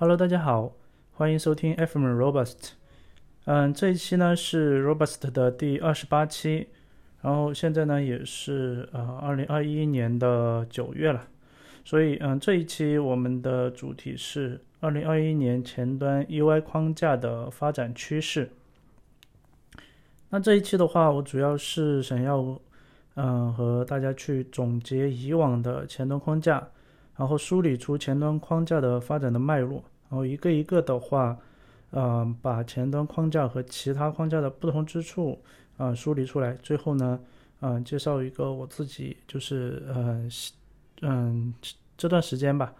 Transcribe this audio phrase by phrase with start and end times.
[0.00, 0.72] Hello，大家好，
[1.12, 2.70] 欢迎收听 FM Robust。
[3.44, 6.68] 嗯，这一期呢是 Robust 的第二十八期，
[7.20, 11.28] 然后现在呢也是呃二零二一年的九月了，
[11.84, 18.52] 所以嗯这一期我们的主题是二零二一年前端 UI 框架的发展趋势。
[20.30, 22.58] 那这一期的话，我主要是想要
[23.16, 26.68] 嗯和大家去总结以往的前端框架，
[27.16, 31.38] 然后梳理出前端框架的发展的脉络，然后一个一个的话。
[31.92, 35.36] 嗯，把前端框架和其他框架的不同之处
[35.76, 37.18] 啊梳理出来，最后呢，
[37.62, 40.24] 嗯，介绍一个我自己就是呃，
[41.02, 41.52] 嗯，
[41.98, 42.72] 这段时间吧，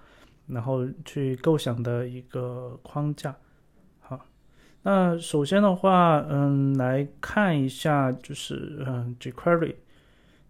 [0.46, 3.34] 然后去构想的一个框架。
[3.98, 4.24] 好，
[4.82, 9.74] 那首先的话，嗯，来看一下就是嗯，jQuery，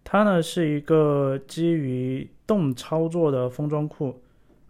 [0.03, 4.21] 它呢是一个基于动操作的封装库，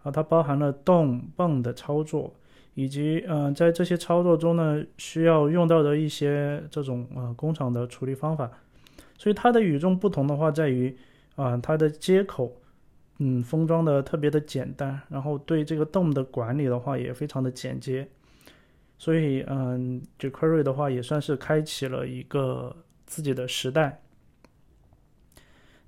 [0.02, 2.34] 啊，它包含了 DOM、泵的操作。
[2.74, 8.50] 以及嗯，在这些操作中呢，需要用到的一些这种呃工厂的处理方法，
[9.18, 10.96] 所以它的与众不同的话在于
[11.36, 12.50] 啊，它的接口
[13.18, 18.08] 嗯封装的特别的简单，然后对这个泵的管理的话也非常的简洁，
[18.96, 22.74] 所以嗯，jQuery 的话也算是开启了一个
[23.04, 24.00] 自己的时代。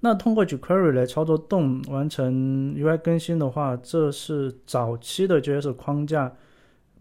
[0.05, 6.31] 那通过 jQuery 来操作 DOM 完成 UI 更新的话，这是早期的 JS 框架。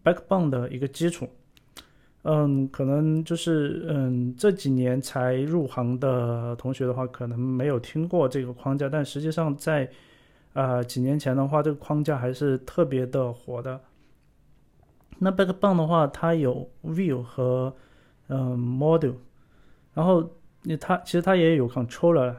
[0.06, 1.28] Backbone 的一个基础，
[2.22, 9.90] 嗯，可能就是嗯这几年才入行的同学的话，可能没有听过这个框架，但实际上在
[10.54, 13.82] 啊几年前的话，这个框架还是特别的火的。
[15.20, 17.74] 那 Backbone 的话，它有 View 和
[18.28, 19.16] 嗯 Module，
[19.94, 20.30] 然后
[20.64, 22.36] 你它其实它也有 Controller，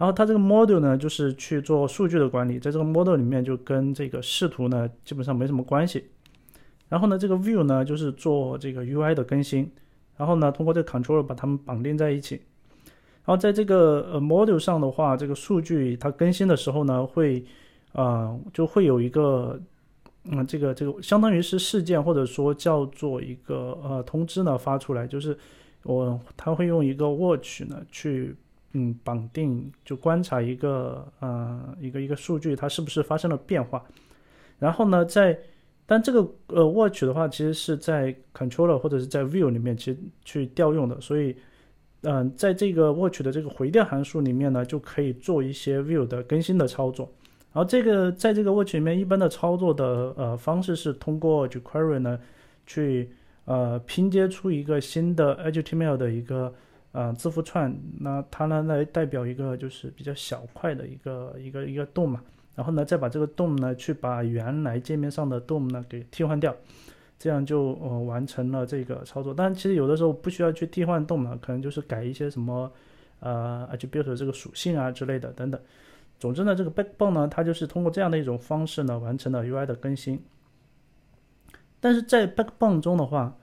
[0.00, 6.06] 然后它这个 model 呢，就是去做数据的管理，在这个 model 里面就跟这个视图呢基本上没什么关系。
[6.88, 9.70] 然后呢，这个 view 呢就是做这个 UI 的更新，
[10.16, 12.36] 然后呢通过这个 controller 把它们绑定在一起，
[13.26, 17.44] 然后在这个呃 model 上的话，这个数据它更新的时候呢会，
[17.92, 19.60] 啊就会有一个，
[20.24, 25.36] 嗯这个这个相当于是事件或者说叫做一个呃通知呢发出来，就是
[25.82, 28.34] 我它会用一个 watch 呢去
[28.72, 33.82] 嗯绑定就观察一个呃一个一个数据它是不是发生了变化，
[34.58, 35.38] 然后呢在
[35.86, 41.34] 但这个呃，watch 的话，其实是在 controller 或者是在 view 里面其实去调用的，所以，
[42.02, 47.12] 嗯，在这个 watch 的这个回调函数里面呢，就可以做一些 view 的更新的操作。
[47.52, 52.16] 然后这个在这个 watch 里面，一般的操作的呃方式是通过 jQuery 呢
[52.64, 53.10] 去
[53.46, 56.54] 呃拼接出一个新的 HTML 的一个
[56.92, 62.22] 呃字符串，那它呢来代表一个就是比较小块的一个一个一个洞嘛。
[62.56, 66.54] 然后呢，再把这个洞呢，去把原来界面上的洞呢给替换掉，
[67.18, 69.32] 这样就呃完成了这个操作。
[69.32, 72.70] 但其实有的时候不需要去替换 DOM 呢，可能就是改一些什么
[73.20, 75.58] 呃 attribute 这个属性啊之类的等等。
[76.18, 80.22] 总之呢，这个 Backbone 呢，它就是通过这样的一种方式呢，完成了 UI 的更新。
[81.78, 83.34] 但是在 Backbone 中的话，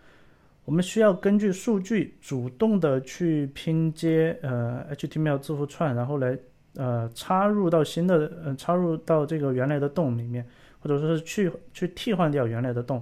[0.67, 6.37] 我们需要根据数据主动的去拼接呃 HTML 字符串，然后来。
[6.79, 10.45] 呃，插入到新的，呃，插入到这个原来的洞里面，
[10.79, 13.01] 或者说是去去替换掉原来的洞。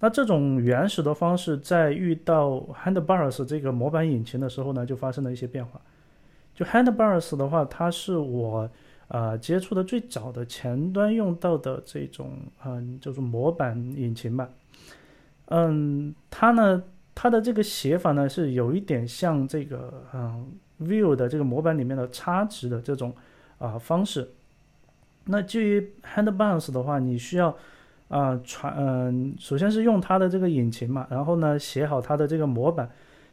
[0.00, 5.80] 那这种原始的方式，在遇到 Handlebars 这个模板引擎的时候呢，就发生了一些变化。
[6.56, 8.68] 就 Handlebars 的话，它是我
[9.06, 12.32] 呃接触的最早的前端用到的这种，
[12.64, 14.48] 嗯，就是模板引擎吧。
[15.50, 16.82] 嗯，它呢，
[17.14, 20.52] 它的这个写法呢，是有一点像这个，嗯。
[20.80, 23.12] View 的这个模板里面的插值的这种
[23.58, 24.30] 啊方式，
[25.24, 27.52] 那基于 Handlebars 的话，你需要
[28.06, 32.88] 啊传嗯，首先是用它的这个引擎嘛，然后呢写好它的这个模板，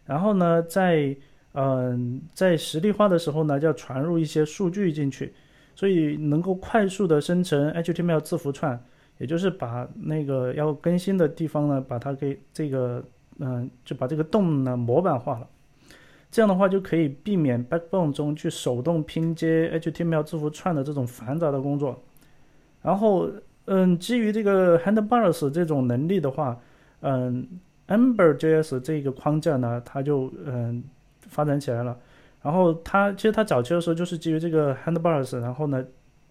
[0.05, 1.15] 然后呢在
[1.53, 5.31] 嗯在实例化的时候呢，就要传入一些数据进去，
[5.75, 8.83] 所以能够快速的生成 HTML 字符串，
[9.17, 13.03] 也就是把那个要更新的地方呢，把它给这个
[13.39, 15.47] 嗯就把这个洞呢模板化了。
[16.31, 22.03] 这样的话就可以避免 Backbone 中去手动拼接 HTML 字符串的这种繁杂的工作。
[22.81, 23.29] 然后，
[23.65, 26.59] 嗯，基于这个 Handlebars 这种能力的话，
[26.99, 27.47] 嗯
[27.87, 30.83] ，Ember.js 这个框架呢，它就嗯
[31.21, 31.97] 发展起来了。
[32.41, 35.83] 然后它其实它早期的时候就是基于这个 Handlebars，然后呢，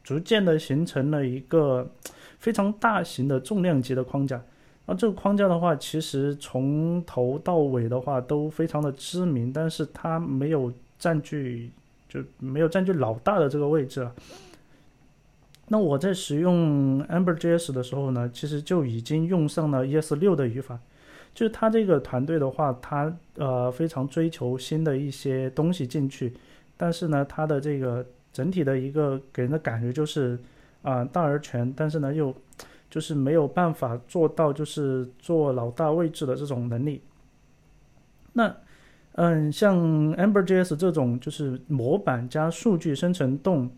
[0.03, 1.91] 逐渐的形成了一个
[2.45, 4.39] 非常大型的重量级的框架。
[4.85, 11.71] 那这个框架的话，其实从头到尾的话都非常的知名，但是它没有占据，
[12.07, 14.07] 就没有占据老大的这个位置。
[15.69, 20.79] 那我在使用 AmberJS 的时候呢，其实就已经用上了 ES 六的语法。
[21.33, 26.35] 就是他这个团队的话，他呃非常追求新的一些东西进去，
[26.77, 30.39] 但是呢，他的这个整体的一个给人的感觉就是
[30.85, 32.33] 啊大而全，但是呢又
[32.89, 37.03] 就是没有办法做到就是做老大位置的这种能力。
[38.35, 38.55] 那
[39.15, 39.77] 嗯，像
[40.15, 43.69] AmberJS 这种就是模板加数据生成洞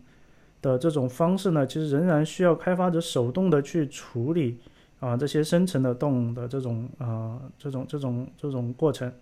[0.61, 4.59] 的这种方式呢，其实仍然需要开发者手动的去处理。
[4.99, 9.13] 啊，这些生成的动的这种啊，这种这种这种过程，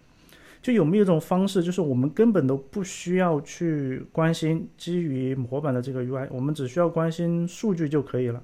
[0.66, 8.42] 就有没有一种方式，就是我们根本都不需要去关心基于模板的这个 UI，我们只需要关心数据就可以了。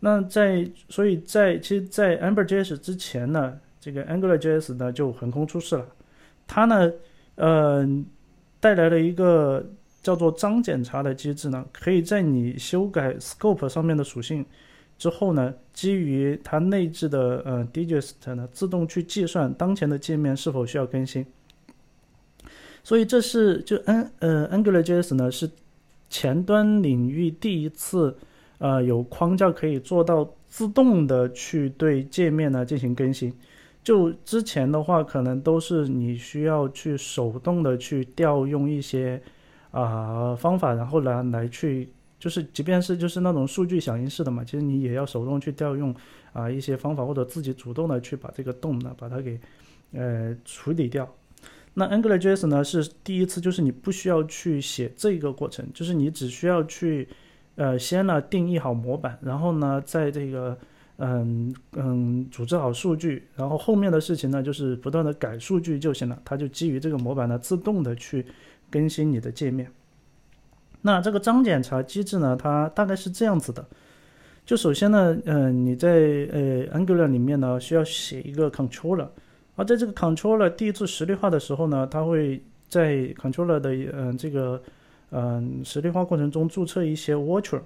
[0.00, 5.86] 那在所以在其实，在 AmberJS 之前呢，这个 AngularJS 呢就横空出世了，
[6.46, 6.90] 它呢，
[7.34, 7.86] 呃，
[8.58, 9.70] 带来了一个
[10.02, 14.46] 叫做脏检查的机制呢，可以在你修改 Scope 上面的属性。
[14.98, 21.24] 之后呢，基于它内置的呃 Digest 呢，自动去计算当前的界面是否需要更新。
[22.82, 25.48] 所以这是就 N 呃 AngularJS 呢是
[26.10, 28.16] 前端领域第一次
[28.58, 33.32] 呃有框架可以做到自动的去对界面呢进行更新。
[33.84, 39.22] 就之前的话，可能都是你需要去手动的去调用一些
[39.70, 41.88] 啊方法，然后来来去。
[42.18, 45.94] 就是，即便是就是那种数据响应式的嘛，其实你也要手动去调用
[46.32, 49.40] 啊一些方法，或者自己主动的去把这个洞呢把它给
[49.92, 51.08] 呃处理掉。
[51.74, 57.06] 那 AngularJS 呢是第一次，就是你不需要去写这个过程，就是你只需要去
[57.54, 60.58] 呃先呢定义好模板，然后呢在这个
[60.96, 68.26] 嗯嗯组织好数据，然后后面的事情呢就是不断的改数据就行了，它就基于这个模板呢自动的去
[68.68, 69.70] 更新你的界面。
[70.88, 72.34] 那这个脏检查机制呢？
[72.34, 73.62] 它大概是这样子的，
[74.46, 79.06] 就首先呢，嗯，你在呃 Angular 里面呢需要写一个 controller，
[79.54, 84.62] 而在这个 controller 第一次实例化的时候呢，它会在 controller 的嗯这个
[85.10, 87.60] 嗯实例化过程中注册一些 watcher，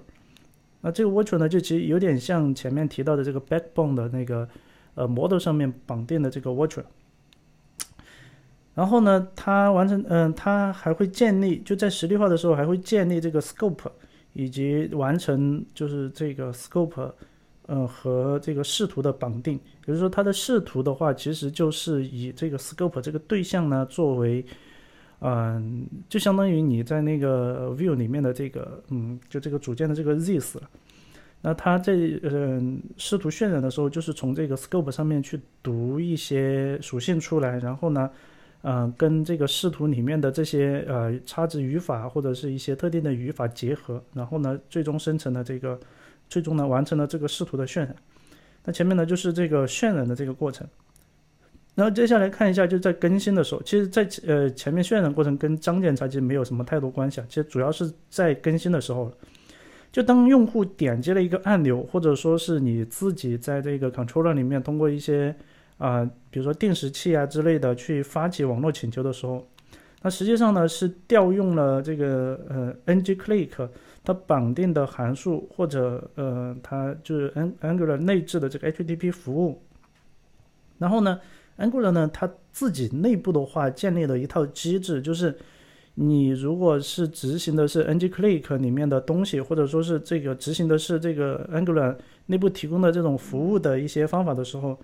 [0.81, 4.45] 那这个 watcher 呢就其实有点像前面提到的这个 backbone 的那个
[4.95, 6.83] 呃 model 上面绑定的这个 watcher。
[8.75, 13.85] 然后呢，它完成，嗯，它还会建立，就在实例化的时候还会建立这个 scope，
[14.33, 17.11] 以及完成就是这个 scope，
[17.67, 19.53] 嗯，和这个视图的绑定。
[19.53, 24.43] 也就是说它的视图的话，其实就是以这个 scope 这个对象呢作为，
[25.21, 30.63] 嗯，就相当于你在那个 view 里面的这个，嗯，就这个组件的这个 this 了。
[31.43, 31.93] 那它在
[32.23, 38.09] 嗯视图渲染的时候，就是从这个 scope 上面去读一些属性出来，然后呢。
[38.65, 45.77] 嗯，跟这个视图里面的这些呃差值语法或者是一些特定的语法结合，然后呢，最终生成了这个，
[46.29, 47.93] 最终呢完成了这个视图的渲染。
[48.63, 50.65] 那前面呢就是这个渲染的这个过程。
[51.75, 59.11] 然后接下来看一下，就在更新的时候，其实，在呃前面渲染过程跟张检查其实没有什么太多关系啊，其实主要是在更新的时候，
[59.91, 65.35] 就当用户点击了一个按钮，或者说是你自己在这个 controller 里面通过一些。
[65.77, 69.45] 啊，比如说定时器啊之类的，去发起网络请求的时候，
[70.01, 73.67] 那实际上呢是调用了这个呃 ngClick
[74.03, 77.29] 它绑定的函数，或者呃它就是
[77.61, 79.61] Angular 内置的这个 HTTP 服务。
[80.77, 81.19] 然后呢
[81.57, 85.35] ，Angular 呢它自己内部的话建立了一套机制，就是
[85.95, 91.95] 你如果是执行的是 ngClick 里面的东西，或者说是这个执行的是这个 Angular
[92.27, 94.79] 内部提供的这种服务的一些方法的时候。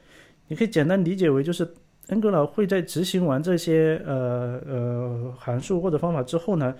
[0.50, 1.66] 你可以简单理解为，就是
[2.08, 6.76] Angular 会在执行完这些呃呃函数或者方法之后呢，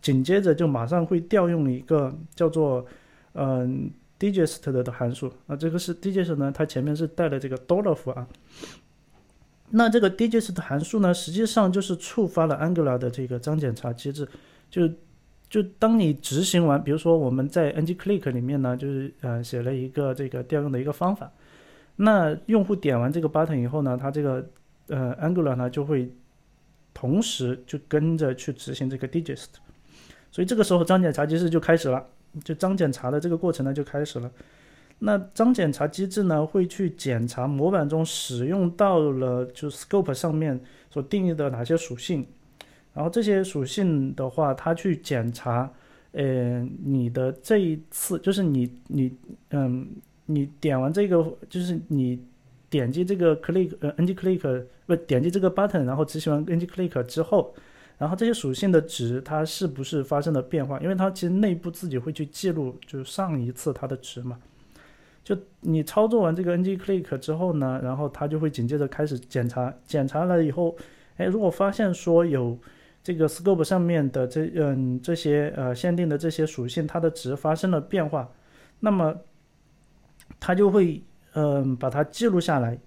[0.00, 2.86] 紧接着就马上会调用一个叫做
[3.34, 8.26] 嗯 digest 的的函数啊，这个是 digest 呢，它前面是带了这个 dollar 符啊。
[9.70, 14.28] 那这个 digest 函数呢，实际上就是触发了 Angular 的这个脏检查机制，
[14.70, 14.88] 就
[15.50, 21.30] 就当你执行完，比如说我们在 ngClick 里面呢，就是呃写了一个这个调用的一个方法。
[22.00, 24.48] 那用户点完这个 button 以后呢，它这个
[24.86, 26.08] 呃 Angular 呢就会
[26.94, 29.46] 同时就跟着去执行这个 digest，
[30.30, 32.06] 所以这个时候脏检查机制就开始了，
[32.44, 34.30] 就脏检查的这个过程呢就开始了。
[35.00, 42.24] 那脏检查机制呢会去检查模板中使用到了就 scope 上面所定义的哪些属性，
[42.94, 45.68] 然后这些属性的话，它去检查
[46.12, 49.12] 呃你的这一次就是你你
[49.50, 49.88] 嗯。
[50.30, 52.22] 你点完这个，就是你
[52.68, 57.54] 点击这个 click 呃 ng click 不点击这个 button，然后执行完 ng click 之后，
[57.96, 60.78] 然后这些属性的值它是不是发生了变化？
[60.80, 64.38] 因为它其实内部自己会去记录，就是上一次它的值嘛。
[65.24, 70.76] 就你操作完这个 ng click 之后呢，然后它就会紧接着开始检查，检查了以后，
[71.16, 72.58] 哎，如果发现说有
[73.02, 78.30] 这个 scope 上面的这嗯这些呃限定的这些属性它的值发生了变化，
[78.80, 79.14] 那么
[80.40, 81.02] 它就会
[81.34, 82.78] 嗯把它记录下来。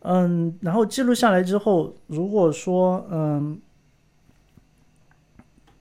[0.00, 3.60] 嗯，然后记录下来之后，如果说嗯，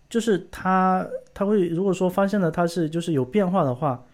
[0.10, 1.08] 就是它。
[1.36, 4.06] 它会如果说发现了它是就是有变化的话，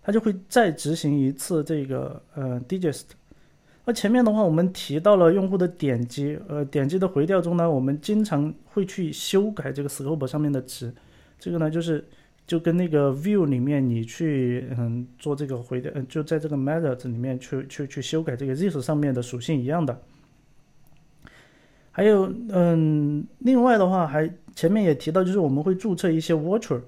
[0.00, 3.02] 它就会再执行一次这个呃 digest。
[3.84, 10.94] 那前面的话我们提到了用户的点击，呃点击的回调中呢，我们经常会去修改这个 scope 上面的值。
[11.36, 12.06] 这个呢就是
[12.48, 19.96] 就跟那个 view 里面你去嗯做这个回调，嗯就在这个 methods 里面去去去修改这个 this 上面的属性一样的。
[21.92, 24.28] 还有嗯另外的话还。
[24.58, 26.80] 前面也提到，就是我们会注册一些 watcher，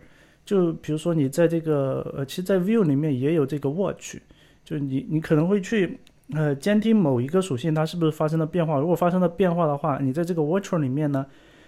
[0.45, 4.17] 就比如说你在这个呃，其实，在 view 里面也有这个 watch，
[4.65, 5.97] 就你你可能会去
[6.35, 11.25] 呃监听某一个属性它是不是发生了变化，如果发生了变化的话，你在这个 watcher 里面呢，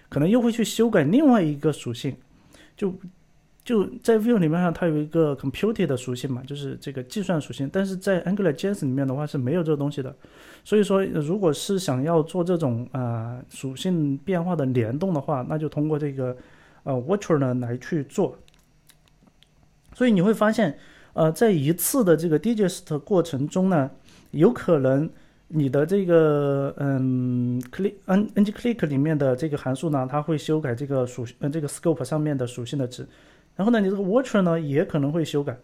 [0.08, 2.16] 可能又会去修改另外一个属性，
[2.76, 2.92] 就。
[3.64, 7.70] 就在 Vue 里面上，它有一个 Compute 的属性嘛，就是这个计算属性。
[7.72, 10.12] 但是在 AngularJS 里面的话是没有这个东西的。
[10.64, 16.36] 所以说，如果是想要做这种啊属性变化的联动的话，那就通过这个
[16.82, 18.36] 呃 Watcher 呢来去做。
[19.94, 20.76] 所以你会发现，
[21.12, 23.88] 呃，在一次的这个 Digest 过程中呢，
[24.32, 25.08] 有可能
[25.46, 33.06] 你的这个嗯 Click N Ng Click 里面的这个函数呢，它会修改这个属嗯这个 Scope 上面的属性的值。
[33.54, 35.56] 然后呢，你这个 watcher 呢也可能会修改，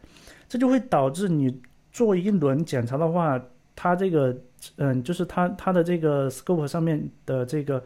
[0.47, 3.43] 这就会导致你做一轮检查的话，
[3.75, 4.37] 它这个
[4.77, 7.83] 嗯，就是它它的这个 scope 上面的这个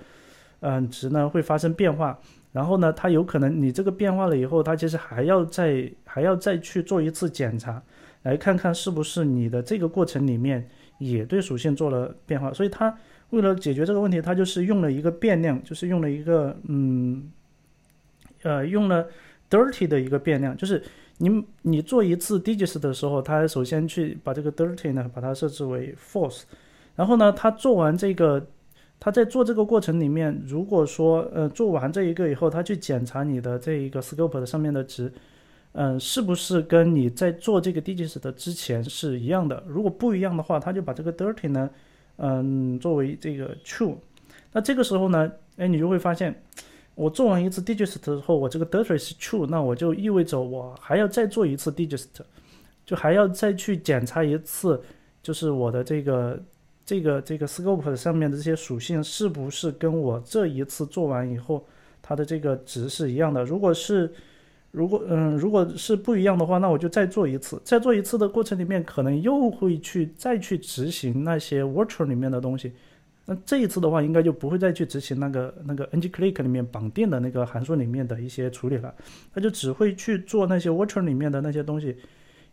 [0.61, 2.19] 嗯值呢会发生变化。
[2.51, 7.81] 然后呢，它有可能你这个变化了以后，它其实还要再还要再去做一次检查，
[8.25, 10.69] 来看看是不是你的这个过程里面
[10.99, 12.53] 也对属性做了变化。
[12.53, 12.93] 所以它
[13.31, 17.31] 为了解决这个问题，它就是用了一个变量，就是用了一个嗯
[18.43, 19.07] 呃用了。
[19.53, 20.83] Dirty 的一个变量，就是
[21.19, 26.45] 你你做一次 digest 的时候，它首先去把这个 dirty 呢，把它设置为 false，
[26.97, 28.47] 然后呢，它做完这个，
[28.99, 35.13] 它在做这个过程里面，如果说呃做完这一个以后，它去检查你的这一个 scope 的上面的值，
[35.73, 39.63] 嗯，是不是跟你在做这个 digest 的之前是一样的？
[39.67, 41.69] 如果不一样的话，它就把这个 dirty 呢，
[42.17, 43.97] 嗯，作为这个 true，
[44.53, 46.35] 那这个时候呢，哎，你就会发现。
[46.95, 52.07] 我做完一次 digest 之后，我这个 dirty 是 true，那我就意味着我还要再做一次 digest，
[52.85, 54.81] 就还要再去检查一次，
[55.23, 56.39] 就是我的这个
[56.85, 61.67] 这个这个 scope 上面的这些属性是不是跟我这一次做完以后
[62.03, 63.43] 它的这个值是一样的？
[63.43, 64.13] 如果是，
[64.71, 67.61] 如果嗯如果是不一样的话，那我就再做一次。
[67.65, 72.73] 再做一次的过程里面，可能又会去再去执行那些 watcher 里面的东西。
[73.25, 78.93] 那这一次的话，应该就不会再去执行那个那个 ng click 里面绑定的那个函数里面的一些处理了，
[79.33, 81.97] 它就只会去做那些 watcher 里面的那些东西，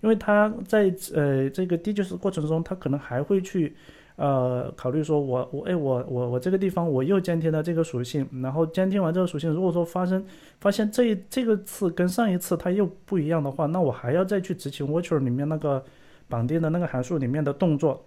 [0.01, 3.75] 因为它在呃这个 digest 过程中，它可能还会去
[4.15, 10.23] 呃考虑说，我我哎我我我这个地方我又监听了这个属性，然后监听完这个属性，如果说发生
[10.59, 15.83] 发现这这个次跟上一次它又不一样的话，那我还要再去执行 watcher 里面那个
[16.27, 18.05] 绑定的那个函数里面的动作。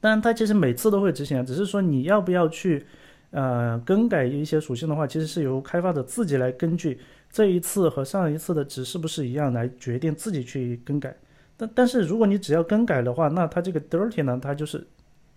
[0.00, 2.86] 当然，它其实每次都会执行，只是说你要不要去，
[3.32, 6.98] 呃，更改一些属性的话，其实是由开发者自己来根据
[7.30, 11.14] 这一次和上一次的值是不是一样来决定自己去更改。
[11.58, 14.86] 但但是如果你只要更改的话，那它这个 dirty 呢，它就是，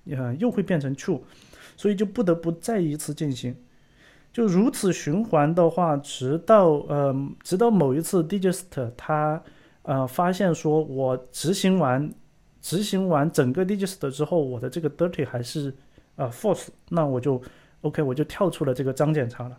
[0.10, 1.20] 呃，又会变成 true，
[1.76, 3.54] 所以就不得不再一次进行，
[4.32, 8.64] 就如此循环的话，直到呃，直到某一次 digest
[8.96, 9.44] 它
[9.82, 12.10] 呃发现说我执行完。
[12.64, 15.72] 执行完整个 digest 之后，我的这个 dirty 还是
[16.16, 17.40] 啊 false，那我就
[17.82, 19.58] OK，我就跳出了这个脏检查了。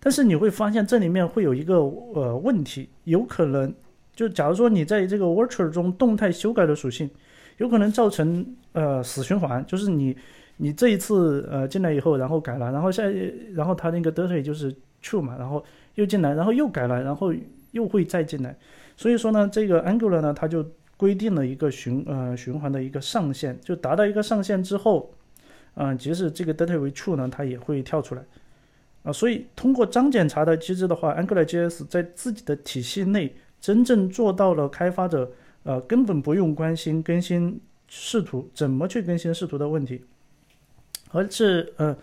[0.00, 1.76] 但是你会发现这里面会有一个
[2.14, 3.72] 呃问题，有可能
[4.16, 7.08] 就假如说你在这个 watcher 中动态修改的属性，
[7.58, 10.16] 有可能造成呃死循环，就是你
[10.56, 13.02] 你这一次呃进来以后，然后改了，然后下
[13.52, 15.62] 然后它那个 dirty 就是 true 嘛，然后
[15.96, 17.34] 又进来，然后又改了，然后
[17.72, 18.56] 又会再进来。
[18.96, 20.64] 所以说呢，这个 Angular 呢，它就
[21.00, 25.10] 规定了一个循呃循环的一个上限，就达到一个上限之后，
[25.72, 28.22] 嗯，即使这个 dirty 为 true 呢，它也会跳出来，
[29.04, 40.04] 啊，所以通过脏检查的机制的话，AngularJS 在自己的体系内真正做到了开发者呃根本不用关心更新视图怎么去更新视图的问题，
[41.12, 41.96] 而是呃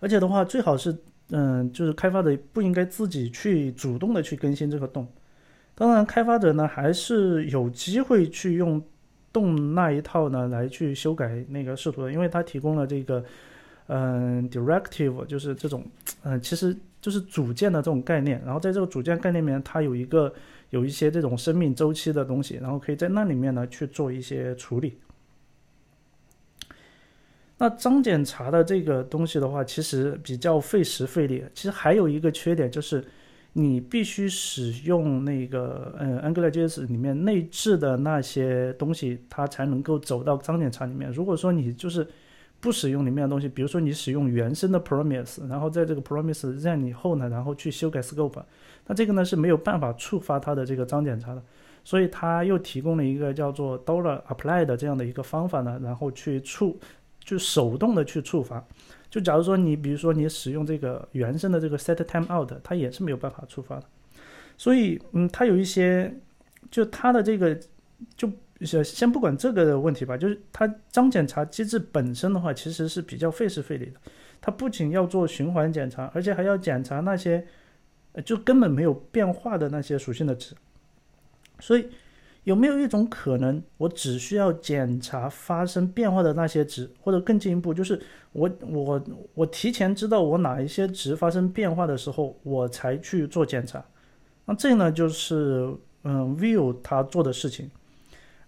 [0.00, 0.96] 而且的话，最好是
[1.28, 5.06] 嗯，就是开发者不应该自己去主动的去更新这个洞。
[5.78, 8.82] 当然，开发者呢还是有机会去用
[9.32, 13.24] 动那一套呢来去修改那个视图的，因为它提供了这个
[13.86, 15.86] 嗯 directive，就是这种
[16.24, 18.42] 嗯， 其实就是组件的这种概念。
[18.44, 20.34] 然后在这个组件概念里面，它有一个
[20.70, 24.98] 有一些这种生命周期的东西，然后可以在那里面呢去做一些处理。
[27.56, 31.44] 那张检查的这个东西的话，其实比较费时费力。
[31.54, 33.04] 其实还有一个缺点就是，
[33.60, 41.10] 你必须使用那个嗯 AngularJS 里面内置的那些东西，它才能够走到脏检查里面。
[41.10, 42.06] 如果说你就是
[42.60, 48.42] 不使用里面的东西，比如说你使用原生的 Promise，然后在这个 Promise 在你后呢，然后去修改 Scope，
[48.86, 51.42] 那这个呢是没有办法触发它的这个脏检查的。
[51.84, 56.78] 所以它又提供了一个叫做 Dollar Apply 的这样的一个方法呢，然后去触。
[57.20, 58.64] 就手动的去触发，
[59.10, 63.84] 就假如说你比如说你使用这个原生的这个 set timeout，它也是没有办法触发的。
[64.56, 66.12] 所以，嗯，它有一些，
[66.70, 67.58] 就它的这个，
[68.16, 74.00] 就先先不管这个问题吧，就是它脏检查机制本身的话，其实是比较费时费力的。
[74.40, 77.46] 它不仅要做循环检查，而且还要检查那些
[78.24, 80.54] 就根本没有变化的那些属性的值。
[81.60, 81.88] 所以。
[82.48, 88.00] 有没有一种可能，我只需要检查发生变化的那些值，或者更进一步，就是
[88.32, 93.84] 我我我提前知道我哪一些值发生变化的时候，我才去做检查。
[94.46, 95.70] 那这呢，就是
[96.04, 97.70] 嗯，view 它做的事情。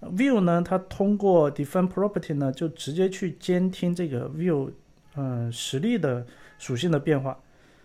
[0.01, 4.71] view 呢，它通过 define property 呢，就直接去监听这个 view
[5.15, 6.25] 嗯实例的
[6.59, 7.39] 属性的变化。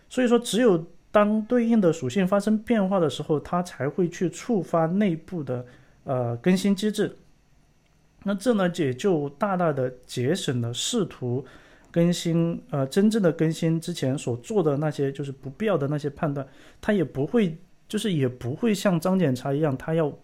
[0.08, 0.82] 所以说，只有
[1.12, 5.66] 当对应的属性发生变化的时候，它才会去触发内部的。
[6.06, 7.18] 呃，更新机制，
[8.24, 11.44] 那这呢也就大大的节省了试图
[11.90, 16.48] 更新呃真正的更新之前所做的那些就是不必要的那些判断，
[16.80, 17.58] 它也不会
[17.88, 20.16] 就是也不会像张检查一样，它要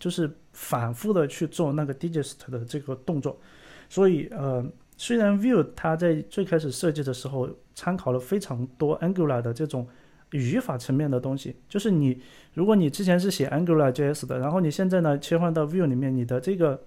[0.00, 3.40] 就是反复的去做那个 digest 的这个动作。
[3.88, 4.64] 所以呃，
[4.96, 9.86] 虽然 Vue 它在最开始设计的时候参考了非常多 Angular 的这种。
[10.30, 12.20] 语法层面的东西，就是你，
[12.54, 16.80] 如果你之前是写 Angular JS 的，然后你现在呢切换到 Vue 里面，你的这个，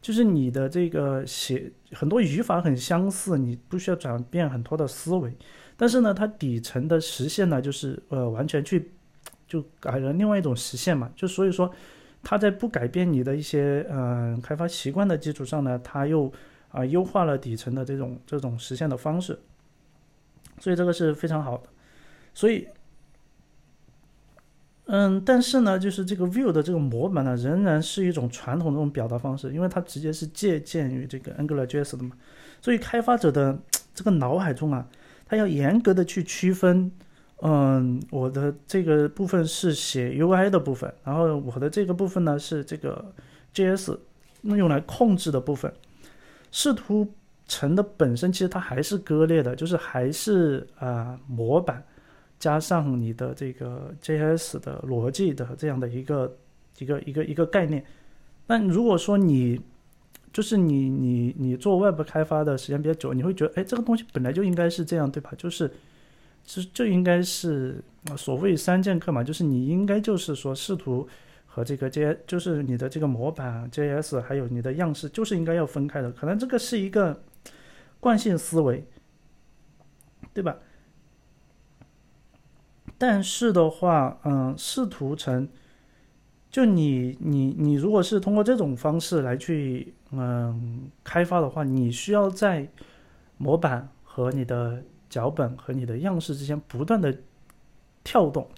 [0.00, 5.36] 就是你的这个写很多语法很相似，你不需要转变很多的思维，
[5.76, 8.92] 但是呢，它底层的实现呢，就是呃完全去
[9.48, 11.68] 就改了另外一种实现嘛，就所以说，
[12.22, 16.32] 它在不改变你的一些嗯开发习惯的基础上呢，它又
[16.70, 19.36] 啊优化了底层的这种这种实现的方式，
[20.60, 21.64] 所以这个是非常好的。
[22.38, 22.68] 所以，
[24.86, 32.12] 嗯，但是呢，就是这个 Vue 的这个模板呢，仍然是一种传统的这种表达方式，因为它直接是借鉴于这个 AngularJS 的嘛。
[32.62, 33.58] 所以开发者的
[33.92, 34.86] 这个脑海中啊，
[35.26, 36.92] 他要严格的去区分，
[37.42, 43.12] 嗯，我的这个部分是写 UI 的部分，然后我的这个部分呢是这个
[43.52, 43.98] JS
[44.42, 45.74] 用来控制的部分。
[46.52, 47.12] 视图
[47.48, 51.82] 层的本身其实它还是割裂的，就是还是啊模板。
[52.38, 56.36] 加上你的这个 JS 的逻辑的这样的一个
[56.78, 57.84] 一个一个一个概念，
[58.46, 59.60] 那如果说你
[60.32, 65.32] 就是你你你做 Web 开发的时间比较久，你会觉得哎这个东西本来就应该是这样对吧？
[65.36, 65.68] 就是
[66.44, 67.82] 就就应该是
[68.16, 71.08] 所谓三剑客嘛，就是你应该就是说试图
[71.46, 77.20] 和这个 J 就是你的这个模板 JS 还有你的样式就是应该要分开的，可能这个是一个
[77.98, 78.84] 惯性思维，
[80.32, 80.56] 对吧？
[83.00, 85.48] 但是的话，嗯，视图层，
[86.50, 92.68] 就你你你，如果是通过这种方式来去嗯开发的话，你需要在
[93.36, 97.16] 模板和你的脚本和你的样式之间不断的
[98.02, 98.48] 跳动。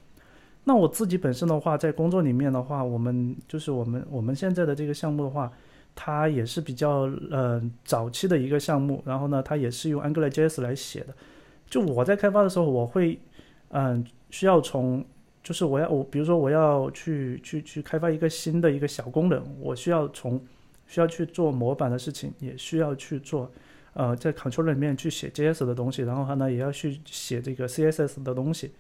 [0.65, 5.53] 那我自己本身的话，在工作里面的话，我们就是我们我们现在的这个项目的话，
[5.95, 11.15] 它也是比较呃早期的一个项目，然后呢，它也是用 AngularJS 来写的。
[11.69, 13.21] 就我在开发的时候，我会
[13.69, 14.03] 嗯。
[14.31, 15.05] 需要从，
[15.43, 20.41] 就是我要我，比如说我要去去去开发一个新的一个小功能，我需要从
[20.87, 23.51] 需要去做模板的事情，也需要去做，
[23.93, 28.73] 呃，在 controller 里面去写 JS 的东西，然后呢也要去写这个 CSS 的东西。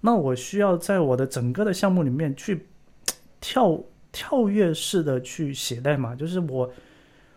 [0.00, 2.66] 那我需要在我的整个的项目里面去
[3.40, 3.80] 跳
[4.10, 6.72] 跳跃式的去写代码，就是我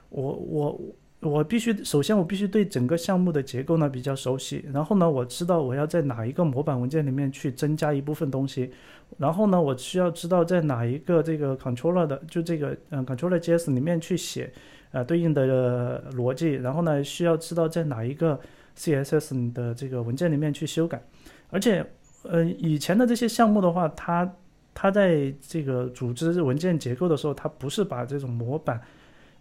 [0.10, 0.82] 我我。
[1.22, 4.64] 我必须首先，我必须对整个项目的结构呢比较熟悉。
[4.74, 8.72] 然后呢，我知道我要在哪一个模板文件里面去增加一部分东西。
[9.18, 14.50] 然后呢，我需要知道在哪一个这个 controller 的，就这个嗯 controller JS 里面去写
[14.92, 16.54] 呃对应的逻辑。
[16.54, 18.40] 然后呢，需要知道在哪一个
[18.78, 21.04] CSS 的这个文件里面去修改。
[21.50, 21.86] 而且，
[22.24, 24.32] 呃，以前的这些项目的话，它
[24.74, 28.80] 它在这个组织文件结构的时候，它不是把这种模板，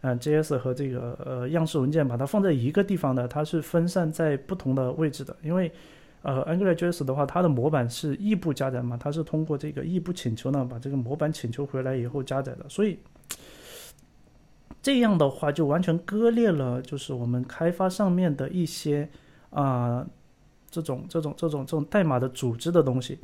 [0.01, 5.37] 嗯，JS 和这个呃样式文件把它放在一个地方的，它是分散在不同的位置的。
[5.43, 5.71] 因为，
[6.23, 12.99] 呃，AngularJS 的话，它的模板是异步加载嘛，它是通过这个异步请求呢，把这个模板请求回来以后加载的，所以。
[14.81, 19.07] 这样的话就完全割裂了，就是我们开发上面的一些
[19.51, 20.07] 啊
[20.71, 23.19] 这种这种这种这种代码的组织的东西。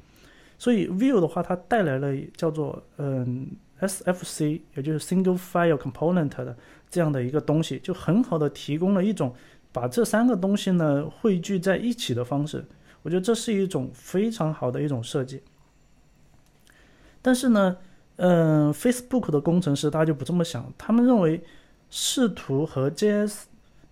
[0.58, 3.48] 所以，View 的话，它带来了叫做嗯
[3.87, 6.57] SFC，也就是 Single File Component 的
[6.90, 9.35] 这样的一个东西，就很好的提供了一种
[9.73, 12.64] 把这三个东西呢汇聚在一起的方式。
[13.03, 15.42] 我觉得这是一种非常好的一种设计。
[17.23, 17.77] 但是呢。
[18.16, 21.42] 嗯，Facebook 的工程师他就不这么想，他们认为
[21.90, 23.42] 视图和 JS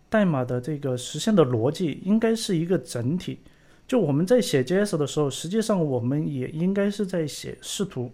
[0.09, 3.40] 代码的这个实现的逻辑应该是一个整体。
[3.88, 8.12] 就我们在写 JS 的时候，实际上我们也应该是在写视图。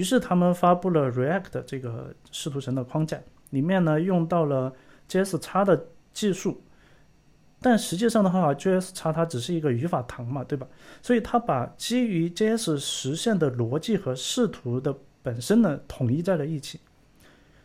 [0.00, 4.72] 于是他们发布了 React 这个视图层的框架，里面呢用到了
[5.10, 6.62] JS 叉的技术，
[7.60, 10.66] 但实际上的话，JS 叉它只是一个语法糖嘛，对吧？
[11.02, 16.80] 所以它把基于 JS 实现的逻辑和视图的本身呢，统一在了一起，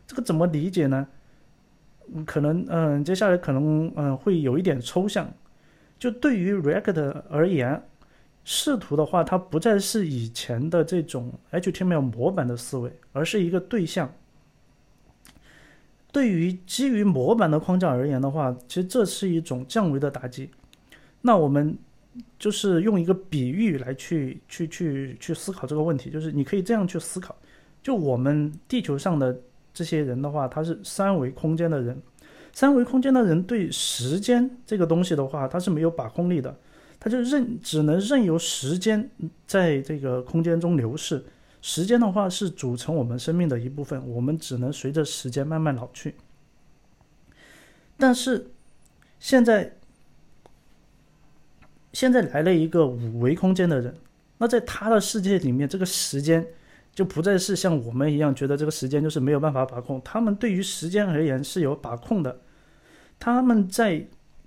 [0.06, 1.08] 这个怎么理解呢？
[2.26, 5.34] 可能嗯，接下来可能嗯会有一点抽象。
[5.98, 7.82] 就对于 React 而言，
[8.46, 14.10] 视图的话，它不再是以前的这种 HTML 模板的思维，而是一个对象。
[16.14, 20.50] 对于基于模板的框架而言的话，其实这是一种降维的打击。
[21.22, 21.78] 那我们。
[22.40, 27.36] 就是用一个比喻来去去去去思考这个问题，就是你可以这样去思考：
[27.84, 29.38] 就我们地球上的
[29.74, 32.02] 这些人的话，他是三维空间的人，
[32.54, 36.58] 三维空间的人对时间这个东西的话，他是没有把控力的，
[37.00, 39.10] 他就任只能任由时间
[39.46, 41.24] 在这个空间中流逝。
[41.62, 46.16] 时间的话是组成我们生命的一部分，我们只能随着时间慢慢老去。
[47.98, 48.52] 但是
[49.20, 49.76] 现在。
[51.94, 53.96] 现在来了一个五维空间的人，
[54.38, 56.46] 那在他的世界里面，这个时间
[56.94, 60.02] 就不再是像我们一样觉得这个时间就是没有办法把控。
[60.04, 62.42] 他们对于时间而言是有把控的。
[63.18, 64.06] 他们在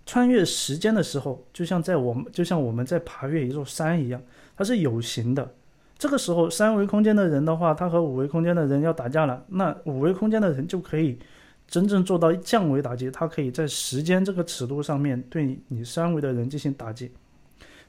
[0.09, 4.19] 穿越时间的时候，就像在我们就像我们在爬越一座山一样，
[4.57, 5.55] 它是有形的。
[5.99, 11.19] 这个时候，三维空间的人的话，他和五维空间的人要打架了，那五维空间的人就可以
[11.67, 17.13] 真正做到降维打击，他可以在时间这个尺度上面对你三维的人进行打击。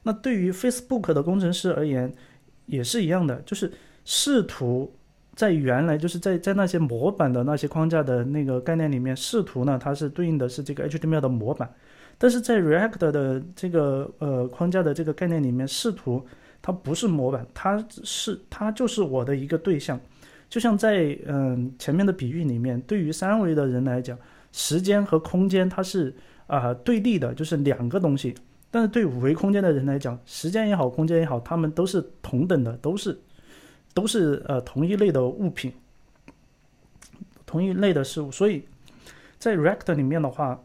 [0.03, 2.13] 那对于 Facebook 的工程师而言，
[2.65, 3.71] 也是一样的，就是
[4.03, 4.91] 试图
[5.36, 11.71] 在原来就是在在那些模板的那些框架的那个概念里面，试图呢它是对应的是这个 HTML 的模板，
[12.19, 16.23] 但是在 React 的这个呃框架的这个概念里面，视图
[16.62, 19.99] 它不是模板，它是它就是我的一个对象，
[20.49, 24.15] 就像在嗯前面的比喻里面，对于三维的人来讲，
[24.51, 26.13] 时间和空间它是
[26.45, 28.36] 啊对立的，就是两个东西。
[28.69, 33.17] 但是对五维空间的人来讲，时间也好，空间也好，他们都是同等的，都是，
[33.95, 35.73] 都是呃同一类的物品，
[37.47, 38.29] 同一类的事物。
[38.29, 38.63] 所以，
[39.39, 40.63] 在 React 里面的话，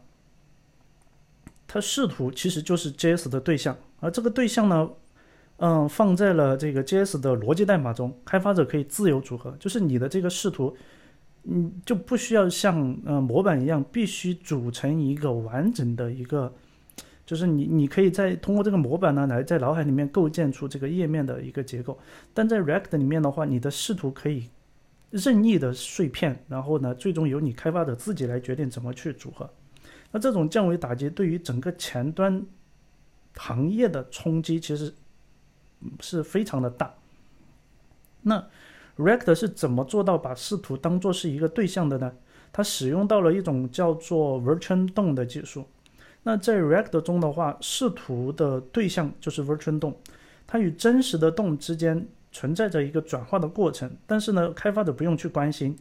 [1.67, 4.89] 它视图其实就是 JS 的对象，而这个对象呢，
[5.57, 10.75] 嗯，放在了这个 JS 的逻辑代码中，开发者可以自由组合，就是你的这个视图，
[11.43, 16.53] 嗯，就不需要像呃模板一样，必须组成一个完整的一个。
[17.25, 21.97] 就是你，你可以在通过这个模板呢，来在脑海里面构建出这个页面的一个结构。
[22.35, 24.47] 但在 React 里面的话，你的视图可以
[25.09, 29.49] 任意的碎片，然后呢，最终由你开发者自己来决定怎么去组合。
[30.15, 32.41] 那这种降维打击对于整个前端
[33.35, 34.93] 行业的冲击其实
[35.99, 36.93] 是非常的大。
[38.21, 38.41] 那
[38.95, 42.13] React 是怎么做到把视图当做是一个对象的呢？
[42.53, 45.65] 它使用到了一种叫做 Virtual DOM 的技术。
[46.23, 49.95] 那在 React 中的话，视图的对象就是 Virtual DOM，
[50.47, 53.93] 它与真实的 DOM 之间存在着一个转化的过程。
[54.07, 55.77] 但是呢，开发者不用去关心。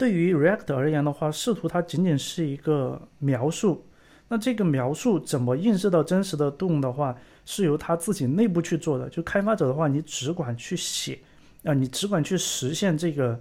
[0.00, 3.84] 对于 React 而言的话，视图它仅仅是一个描述。
[4.28, 9.10] 那这个描述怎么映射到真实的 DOM 的话，是由它自己内部去做的。
[9.10, 11.18] 就开发者的话，你只管去写，
[11.64, 13.38] 啊，你只管去实现这个，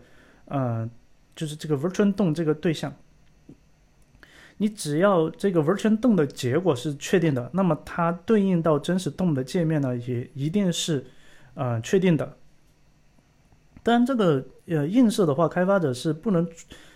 [0.48, 0.90] 呃，
[1.34, 2.94] 就是这个 Virtual 动这个对象。
[4.58, 11.06] 你只要这个 Virtual 动的结果是确定的，那么它对应到真实 DOM 的界面呢，也一定是，
[11.54, 12.36] 呃，确定的。
[13.82, 16.48] 当然，这个呃映射的话，开发者是不能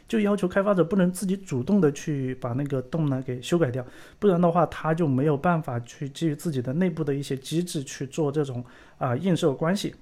[0.08, 3.86] 就要求开发者不能自己主动的去把那个洞呢给修改掉，
[4.20, 8.64] 不然的话，他就没有办法去基于自己的内部的一些机制去做这种
[8.98, 9.96] 啊映射关系。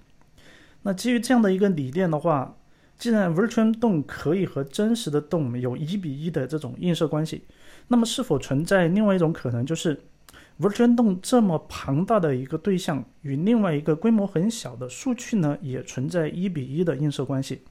[0.84, 2.58] 那基于这样的一个理念的话，
[2.98, 7.44] 既然 Virtual 洞可以和真实的洞有一比一的这种映射关系，
[7.88, 10.00] 那么是否存在另外一种可能，就是
[10.62, 17.62] Virtual 这么庞大的一个对象与另外一个规模很小的数据呢，也存在一比一的映射关系？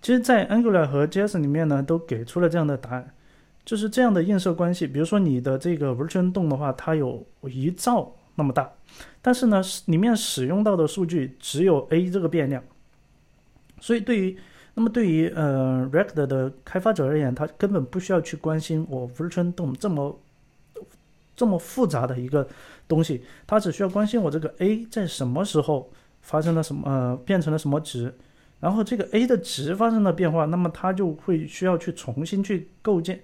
[0.00, 3.12] 其实，在 Angular 和 JS 里面呢，都给出了这样的答案，
[3.64, 4.86] 就是这样的映射关系。
[4.86, 8.72] 比如说，你的这个 Virtual 的话，它有一兆那么大。
[9.20, 12.62] 但是呢，里面使用到的数据只有 a 这个变量，
[13.80, 14.38] 所以对于
[14.74, 20.18] 那么对于呃 React 的开发者而言，他根本不需要去关心我 Virtual 这么
[21.38, 22.44] 这么复杂的一个
[22.88, 25.88] 东西，它只需要关心我这个 a 在什么时候
[26.20, 28.12] 发生了什么呃变成了什么值，
[28.58, 33.20] 然后这个 a 的值发生了变化，那么它就会需要去重新去构建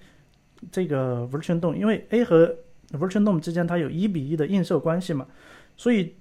[0.71, 2.55] 这个 Virtual DOM，因为 a 和
[2.93, 5.27] Virtual DOM 之间它有一比一的映射关系嘛。
[5.77, 6.15] 所以，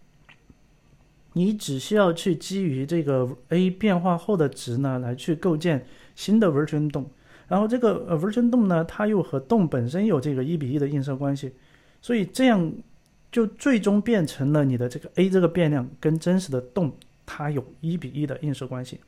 [1.34, 7.06] 你只需要去基于这个 a 变化后的值呢，来去构建新的 Virtual DOM，
[7.47, 11.53] 然后这个呃 Virtual DOM 呢，它又和 DOM 本身有这个一比一的映射关系，
[12.04, 12.72] 所以这样
[13.32, 16.92] 就最终变成了你的这个 a 这个变量跟真实的动
[17.26, 19.00] 它有一比一的映射关系。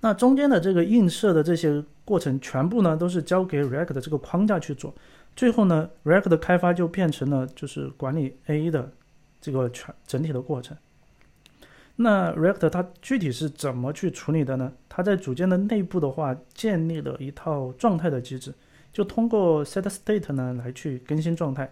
[0.00, 4.92] 那中间的这个映射的这些过程，全部呢都是交给 React 的这个框架去做。
[5.36, 8.92] 最后呢，React 的开发就变成了就是管理 A 的
[9.40, 10.76] 这个全整体的过程。
[11.94, 14.72] 那 React 它具体是怎么去处理的呢？
[14.88, 18.52] 它在组件的内部的话，建立了一套状态的机制，
[18.92, 21.70] 就通过 setState 呢来去更新状态。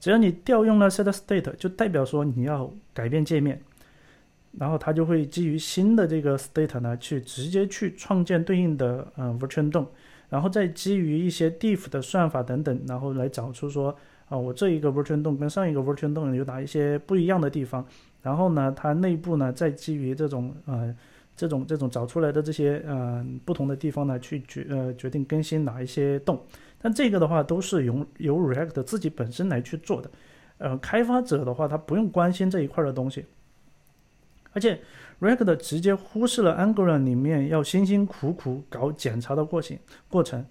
[0.00, 3.60] 只要你调用了 setState，就代表说你要改变界面，
[4.58, 9.86] 然后它就会基于新的这个 state 呢去直接去创建对应的嗯 Virtual DOM。
[10.30, 13.94] 然后再基于一些 diff 的算法等等，然后来找出说
[14.26, 17.86] 啊，我这一个 virtual DOM 跟上一个 virtual DOM 有哪一些不一样的地方。
[18.20, 20.92] 然后呢，它内部呢再基于这种呃
[21.36, 26.42] 这种这种找出来的这些呃不同的地方呢去决呃决定更新哪一些洞。
[26.80, 30.10] 但这个的话都是由由 React 自己本身来去做的，
[30.58, 33.24] 呃，开发者的话他不用关心这一块的东西，
[34.52, 34.80] 而且。
[35.20, 40.44] React 直接忽视了 Angular 里面要辛辛苦苦搞检查的过程过程，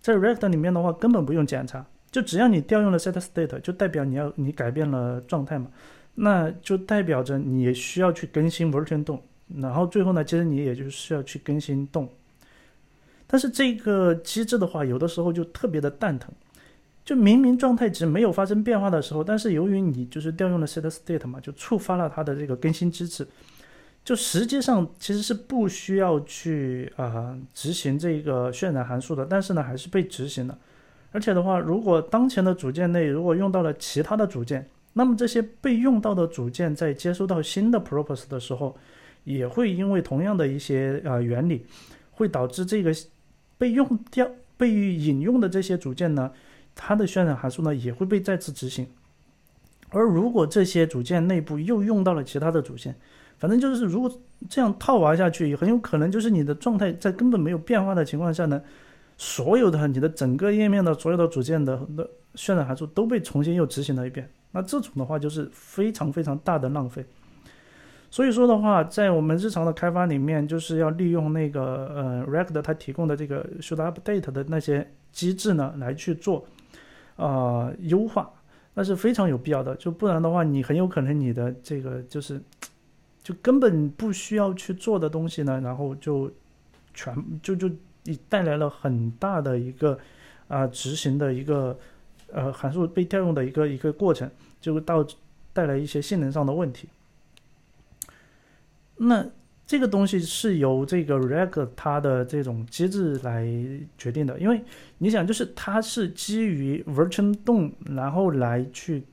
[0.00, 5.70] 在 React 里面的话根本不用检查，就只要你调用了 setState，就代表你要你改变了状态嘛，
[6.14, 9.20] 那就代表着你需要去更新 Virtual DOM，
[9.60, 12.08] 然后最后呢，其实你也就是需要去更新动
[13.26, 16.30] 但是这个机制的话，有的时候就特别的蛋疼，
[17.04, 23.26] 就明明状态值没有发生变化的时候，但是由于你就是调用了 setState 嘛，就触发了它的这个更新机制。
[24.04, 30.56] 就实际上其实是不需要去啊执行这个渲染函数的，但是呢还是被执行了。
[31.10, 38.76] 而且的话，如果当前的组件内如果用到了其他的组件，那么这些被用到的组件在接收到新的 purpose 的时候，
[39.26, 41.66] 也会因为同样的一些啊原理，
[42.12, 42.94] 会导致这个
[43.58, 46.30] 被用掉、被引用的这些组件呢，
[46.76, 48.86] 它的渲染函数呢也会被再次执行。
[49.88, 52.94] 而如果这些组件内部又用到了其他的组件，
[53.36, 58.62] 反正就是，如果这样套娃下去，很有可能就是你的状态在根本没有变化的情况下呢，
[59.16, 64.30] 所有的你的整个页面的所有的组件的的渲染函数都被重新又执行了一遍。
[64.52, 67.04] 那这种的话就是非常非常大的浪费。
[68.16, 76.46] 所以说的话，在我们日常的开发里面，就是要利用那个呃 React 它提供的这个 should update 的那些机制呢，来去做
[77.16, 78.30] 啊优化，
[78.72, 79.76] 那是非常有必要的。
[79.76, 82.40] 就不然的话，你很有可能你的这个就是。
[83.22, 86.30] 就根本不需要去做的东西呢，然后就
[86.94, 87.68] 全就就
[88.04, 89.98] 你带来了很大的一个
[90.46, 91.76] 啊执行的一个
[92.32, 95.04] 呃函数被调用的一个一个过程，就到
[95.52, 96.88] 带来一些性能上的问题。
[98.96, 99.26] 那
[99.66, 103.46] 这个东西是由这个 React 它的这种机制来
[103.98, 104.62] 决定的，因为
[104.98, 109.04] 你想，就是它是基于 Virtual DOM，然后来去。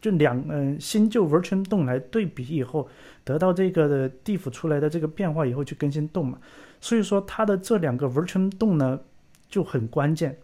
[0.00, 2.86] 就两嗯新旧 Virtual DOM 来对比以后，
[3.24, 6.38] 得到这个的 diff 出来的这个变化以后去更新动嘛，
[6.78, 9.00] 所以说它的这两个 Virtual DOM 呢
[9.48, 10.36] 就很关键。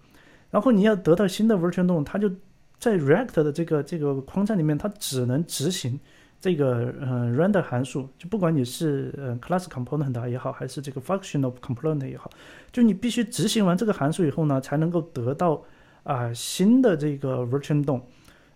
[0.51, 2.33] 然后你要得到新的 Virtual DOM，它就
[2.79, 6.01] 在 React 的这个这个框架里面，它只能执行
[6.41, 12.31] 这个呃 render 函数，就不管你是呃 class component 也好，还是这个 functional component 也好，
[12.73, 15.63] 就你必须执行完这个函数以后呢，才能够得到
[16.03, 18.01] 啊新的这个 Virtual DOM。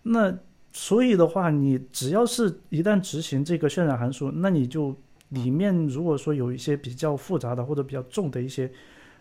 [0.03, 0.35] 那
[0.73, 4.97] 所以的话，你只要是一旦执行这个渲染函数，那你就
[5.29, 8.71] 里面如果说有一些比较复杂的或者比较重的一些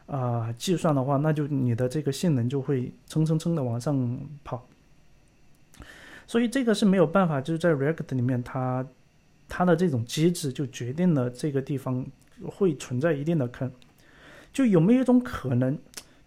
[0.06, 4.66] 啊计算的话，那就你的这个性能就会蹭蹭蹭的往上跑。
[6.28, 8.86] 所以这个是没有办法，就是在 React 里面，它
[9.48, 12.06] 它的这种机制就决定了这个地方
[12.46, 13.72] 会存在一定的坑。
[14.52, 15.78] 就有没有一种可能，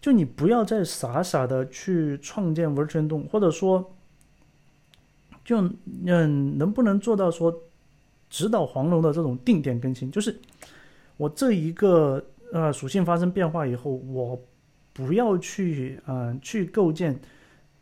[0.00, 3.94] 就你不要再傻傻的去创建 Virtual 动或者说，
[5.44, 5.60] 就
[6.04, 7.62] 嗯，能不能做到说？
[8.28, 10.36] 指导黄龙的这种定点更新，就是
[11.16, 14.38] 我这一个呃属性发生变化以后，我
[14.92, 17.16] 不要去嗯去构建，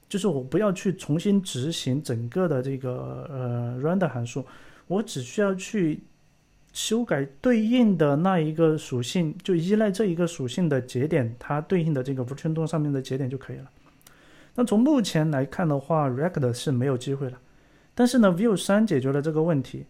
[0.08, 4.44] 就是我不要去重新执行整个的这个呃 render 函数，
[4.86, 6.00] 我只需要去
[6.72, 13.70] 修改对应的那一个属性，就依赖这一个属性的节点，它对应的这个 virtual DOM 上面的节点就可以了。
[14.54, 17.38] 那从目前来看的话，React 是没有机会了，
[17.94, 19.86] 但是呢，view 三解决了这个问题。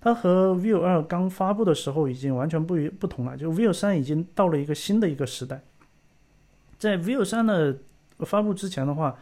[0.00, 5.60] 它和 view 二刚发布的时候已经完全不一不同了，就 view 三已经到了一个新的一个时代。
[6.78, 7.76] 在 view 三的
[8.20, 9.18] 发布之前的话，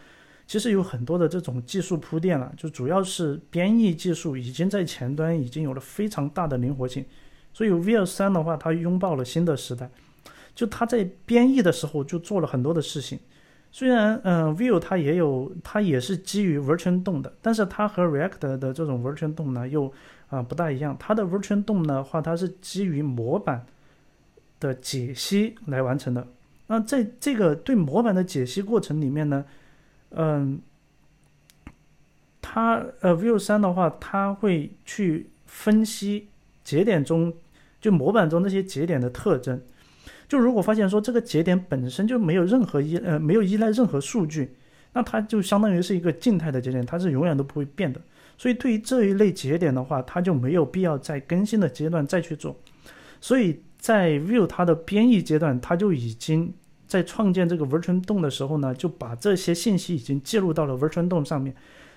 [0.47, 7.05] 其实有很多的这种技术铺垫了，就主要是编译技术已经在前端已经有了非常大的灵活性，
[7.53, 9.91] 所以 Vue 三的话，它拥抱了新的时代，
[10.55, 13.19] 就它在编译的时候就做了很多的事情。
[13.73, 19.93] 虽然嗯，Vue 它也有，它也是基于 Virtual DOM 的，但是它和 React 的这种 Virtual DOM 呢又
[20.29, 20.97] 啊，不大一样。
[20.99, 23.67] 它的 Virtual DOM 的话，它是基于模板
[24.61, 26.27] 的解析来完成的。
[26.69, 29.45] 那在这个对模板的解析过程里面呢，
[30.11, 30.61] 嗯，
[32.41, 36.29] 它呃，View 三的话，它会去分析
[36.65, 37.33] 节点中
[37.81, 39.61] 就模板中那些节点的特征。
[40.29, 44.57] 就如果发现说这个节点本身就没有任何依呃没有依赖任何数据，
[44.93, 48.01] 那它就相当于是一个静态的节点，它是永远都不会变的。
[48.39, 52.55] 所以，对于这一类节点的话，它就没有必要在更新的阶段再去做。
[53.21, 56.53] 所以在 View 它的编译阶段，它就已经
[56.87, 61.55] 在创建这个 Virtual DOM 的时候呢，就把这些信息已经记录到了 Virtual DOM 上面，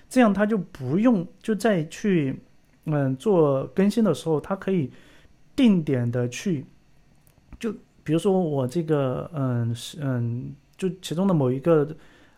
[0.08, 2.40] 这样它就不用就再去
[2.84, 4.90] 嗯做更新的时候，它可以
[5.54, 6.64] 定点的去，
[7.58, 7.72] 就
[8.02, 11.88] 比如说我这个嗯嗯就其中的某一个。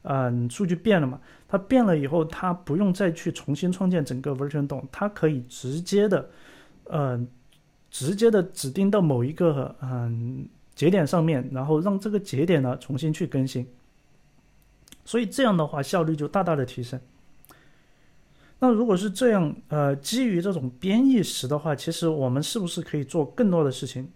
[0.04, 1.20] 嗯，数据变了嘛？
[1.46, 6.28] 它变了以后，它不用再去重新创建整个 Virtual DOM，它可以直接的，
[6.90, 7.28] 嗯，
[7.88, 10.44] 直接的指定到某一个嗯
[10.82, 13.64] 节点上面，然后让这个节点呢重新去更新。
[15.04, 17.00] 所以这样的话，效率就大大的提升。
[18.58, 24.10] 那如果是这样，呃，基于这种编译时的话，其实我们是不是可以做更多的事情？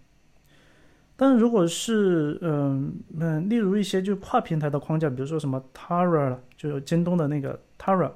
[1.15, 8.11] 但如果是嗯嗯，例如一些就跨平台的框架，比如说什么 Tara 了就京东的那个 Tara，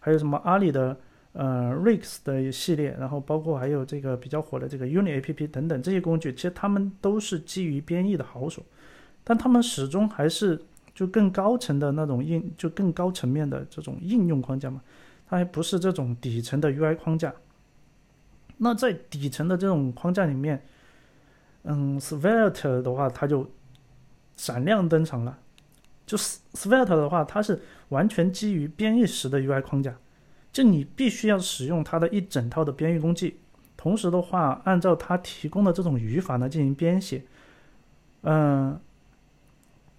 [0.00, 0.98] 还有什么阿里的
[1.34, 8.62] 呃 Rix 的系列，然后包括还有这个比较火的这个 Uni APP 等等这些工具，其实他们都是基于编译的好手，
[9.22, 10.60] 但他们始终还是
[10.94, 14.80] 就更高层的那种应就更高层面的这种应用框架嘛，
[15.28, 17.34] 它还不是这种底层的 UI 框架。
[18.56, 20.64] 那在底层的这种框架里面。
[21.66, 23.50] 嗯，Svelte 的话，它就
[24.36, 25.38] 闪亮登场了。
[26.04, 29.96] 就 Svelte 的话，它是完全基于编译时的 UI 框架，
[30.54, 33.38] 就你必须要使用它的一整套的编译工具，
[33.76, 37.24] 同时的话，按照它提供的这种语法呢进行编写。
[38.22, 38.78] 嗯，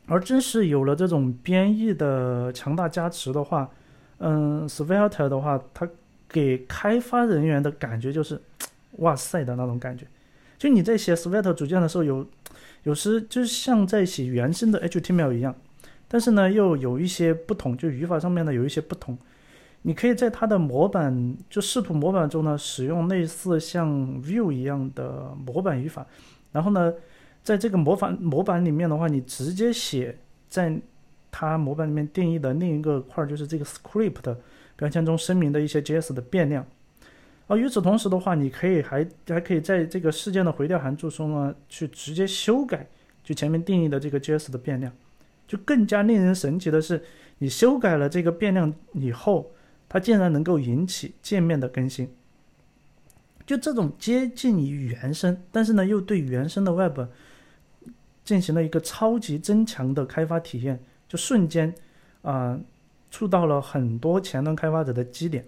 [0.07, 3.69] 而正是有了这种编译的强大加持的话，
[4.19, 5.85] 嗯，Svelte 的话，它
[6.29, 8.41] 给开发人员的感觉就是
[8.99, 10.07] 哇塞的那种感觉。
[10.57, 12.25] 就你在写 Svelte 组件的时候，有
[12.83, 15.53] 有时就像在写原生的 HTML 一样，
[16.07, 19.17] 但是呢又有一些不同，就语法上面呢有一些不同。
[19.87, 23.87] 你可以在它的模板就视图模板中呢使用类似像
[24.19, 26.03] Vue 一样的模板语法，
[26.51, 26.91] 然后呢
[27.43, 30.17] 在这个模板模板里面的话，你直接写
[30.49, 30.75] 在
[31.29, 34.35] 它模板里面定义的另一个块，就是这个 Script
[34.75, 36.65] 标签中声明的一些 JS 的变量。
[37.45, 42.87] 而与此同时的话，你可以还还可以在这个事件的回调函数中呢，去直接修改
[43.23, 44.91] 就前面定义的这个 JS 的变量。
[45.47, 47.03] 就更加令人神奇的是，
[47.37, 49.51] 你修改了这个变量以后，
[49.95, 52.13] 它竟然能够引起界面的更新。
[53.45, 56.99] 就这种接近于原生，但是呢又对原生的 Web
[58.25, 61.73] 进行了一个超级增强的开发体验，就瞬间
[62.23, 62.59] 啊
[63.09, 65.45] 触到了很多前端开发者的基点。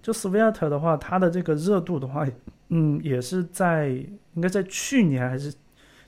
[0.00, 2.24] 就 Svelte 的话，它的这个热度的话，
[2.68, 5.52] 嗯，也是在应该在去年还是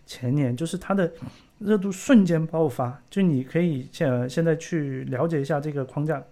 [0.07, 1.13] 前年，就是它的
[1.59, 3.03] 热度瞬间爆发。
[3.11, 6.23] 就你可以现现在去了解一下这个框架，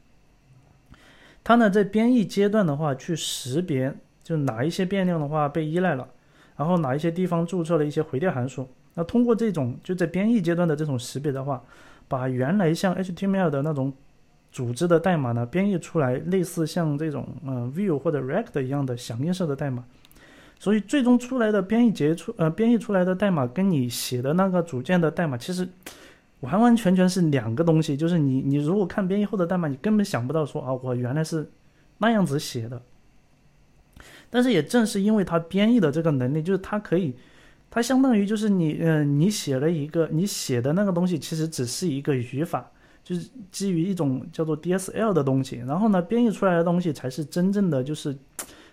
[1.51, 3.93] 它呢在编译阶段的话，去识别
[4.23, 6.09] 就哪一些变量的话被依赖了，
[6.57, 8.69] 然后哪一些地方注册了一些回调函数。
[8.95, 11.61] 那通过这种就在编译阶段的这种识别的话，
[12.07, 13.93] 把原来像 HTML 的那种
[14.53, 19.85] 组织的代码呢编译出来，类似像这种呃 Vue 或者 React 一样的响应式的代码。
[20.61, 25.69] 所以最终出来的编译结出呃编译出来的代码跟你写的那个组件的代码其实
[26.41, 27.97] 完完全全是两个东西。
[27.97, 31.51] 就是你你如果看编译后的代码，你根本想不到说啊我原来是
[31.99, 32.83] 那样子写的。
[34.31, 37.15] 但是也正是因为它编译的这个能力，就是它可以。
[37.73, 42.69] 它相当于就是你，嗯，你写了一个，你写的那个东西其实只是一个语法，
[43.05, 48.17] 就是基于一种叫做 DSL 的东西，然后呢，编译出来的东西才是真正的，就是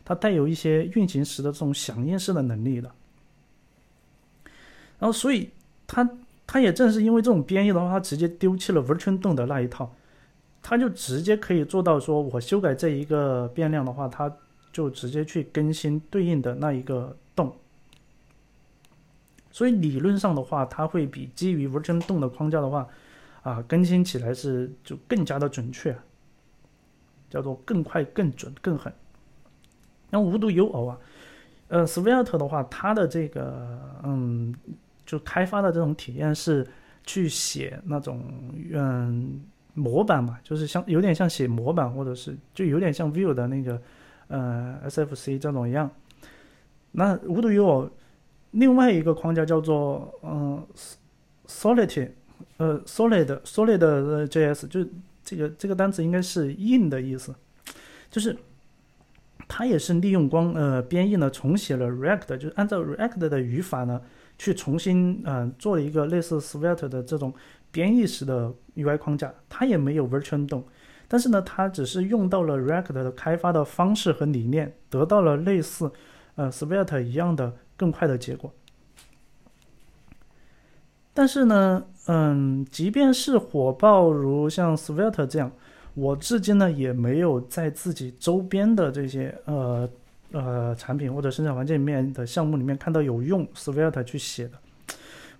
[0.03, 2.91] 它带有一些运行时的这种响应式的能力的。
[4.97, 5.51] 然后，所以
[5.85, 6.09] 它
[6.47, 9.93] 它也正是因为这种编译的话，它直接丢弃了 Virtual 动的那一套，
[10.63, 14.33] 它就直接可以做到说，我修改这一个变量的话，它
[14.71, 17.53] 就直接去更新对应的那一个洞。
[19.51, 22.87] 所以理论上的话，它会比基于 Virtual 动的框架的话，
[23.41, 25.97] 啊，更新起来是就更加的准确，
[27.29, 28.93] 叫做更快、更准、更狠。
[30.09, 30.97] 那无独有偶啊，
[31.67, 34.55] 呃，Svelte 的话，它的这个嗯，
[35.07, 36.67] 就开发的这种体验是
[37.03, 38.23] 去写那种
[38.71, 39.41] 嗯
[39.73, 43.81] 模板嘛，就是像有点像写模板，或者是就有点像 Vue 的那个
[44.27, 45.89] 呃 SFC 这种一样。
[46.91, 47.89] 那无独有偶。
[48.51, 50.65] 另外一个框架叫做嗯
[51.45, 52.11] ，Solid，
[52.55, 53.77] 呃，Solid Solid
[54.27, 54.85] JS，就
[55.23, 57.35] 这个这个单词应该是硬的意思，
[58.09, 58.35] 就是
[59.47, 64.01] 它也是利用光呃编译呢重写了 React，就是按照 React 的语法呢
[64.37, 67.33] 去重新嗯做了一个类似 Svelte 的这种
[67.71, 70.63] 编译式的 UI 框架，它也没有 Virtual 动
[71.07, 75.91] 但是呢它只是用到了 React 的开发的方式和理念，得到了类似
[76.35, 77.53] 呃 Svelte 一样的。
[77.79, 78.51] 更快的结果，
[81.13, 85.51] 但是呢，嗯，即便是火爆如像 Svelte 这样，
[85.93, 89.87] 我至今呢也没有在自己周边的这些呃
[90.31, 94.57] 呃产品或者生产环境里面的项目里面看到有用 Svelte 去写的。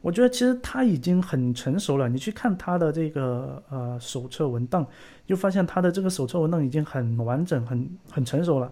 [0.02, 2.08] 我觉得其实它已经很成熟了。
[2.08, 4.86] 你去看它的这个呃手册文档，
[5.26, 8.72] 就发现它的这个手册文档已经很完整、很很成熟了。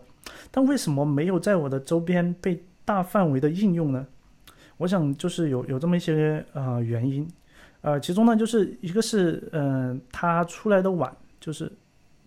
[0.51, 2.63] 但为什么没有在我的周边被？
[2.88, 4.05] 大范围的应用呢，
[4.78, 7.28] 我想就是有有这么一些呃原因，
[7.82, 11.72] 呃，其中呢就是一个是嗯它出来的晚，就是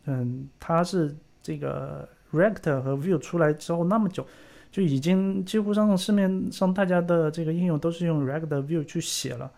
[0.07, 4.27] 嗯它是这个 React 和 View 出来之后那么久，
[4.71, 9.51] 就已经几乎上市面上大家的这个应用都是用 React View 去写了。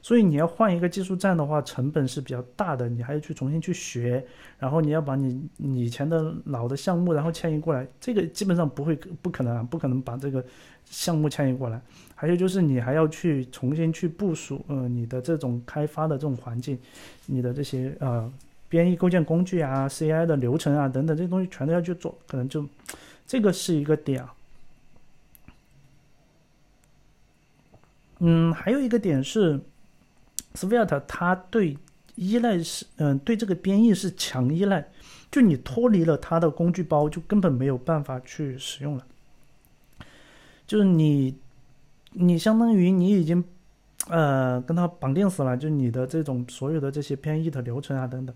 [0.00, 4.22] 所以你要换一个技术站的话，成本是比较大的，你还要去重新去学，
[4.58, 10.44] 然后你要把你你以前的老的项目然后迁移过来，这个基本上不会不可能，不可能把这个
[10.84, 11.80] 项目迁移过来。
[12.14, 16.78] 还有就是你还要去重新去部署，呃，你的这种开发的这种环境，
[17.24, 18.30] 你的这些呃
[18.74, 22.68] 编译构建工具啊、CI 的流程啊等等这些东西全都要去做，可能就
[23.24, 24.34] 这个是一个点啊。
[28.18, 29.60] 嗯，还有一个点是。
[30.54, 31.76] Svelte 它对
[32.14, 34.88] 依赖是，嗯，对这个编译是强依赖，
[35.32, 39.04] 就你脱离了它的工具包，就根本没有办法去使用了。
[40.64, 41.36] 就是你，
[42.12, 43.42] 你相当于你已经，
[44.08, 48.34] 呃，跟它绑定死了，就你的这种所有的这些编译的流程啊等等。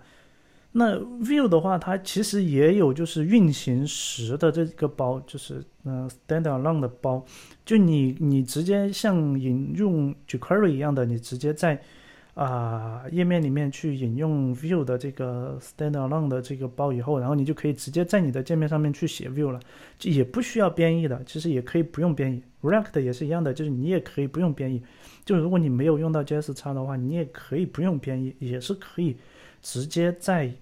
[0.73, 7.25] 那 Vue 的话，它其实也有就是运行时的这个包，就是嗯 standalone 的包，
[7.65, 11.81] 就你你直接像引用 jQuery 一样的，你直接在
[12.35, 19.59] 啊，页面里面去引用 Vue 的这个 standalone 的这个包以后，然后你就可以直接在你的界面上面去写 Vue 了，
[19.99, 22.41] 就也不需要编译的，其实也可以不用编译。
[22.63, 24.83] React 也是一样的，就是你也可以不用编译。
[25.25, 29.17] 就如果你没有用到 JS 叉的话，你也可以不用编译，也是可以
[29.63, 30.53] 直接在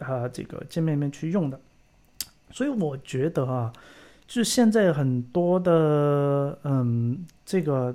[0.00, 1.60] 啊这个界面里面去用的。
[2.50, 3.72] 所以我觉得啊，
[4.26, 7.94] 就现在很多的嗯这个。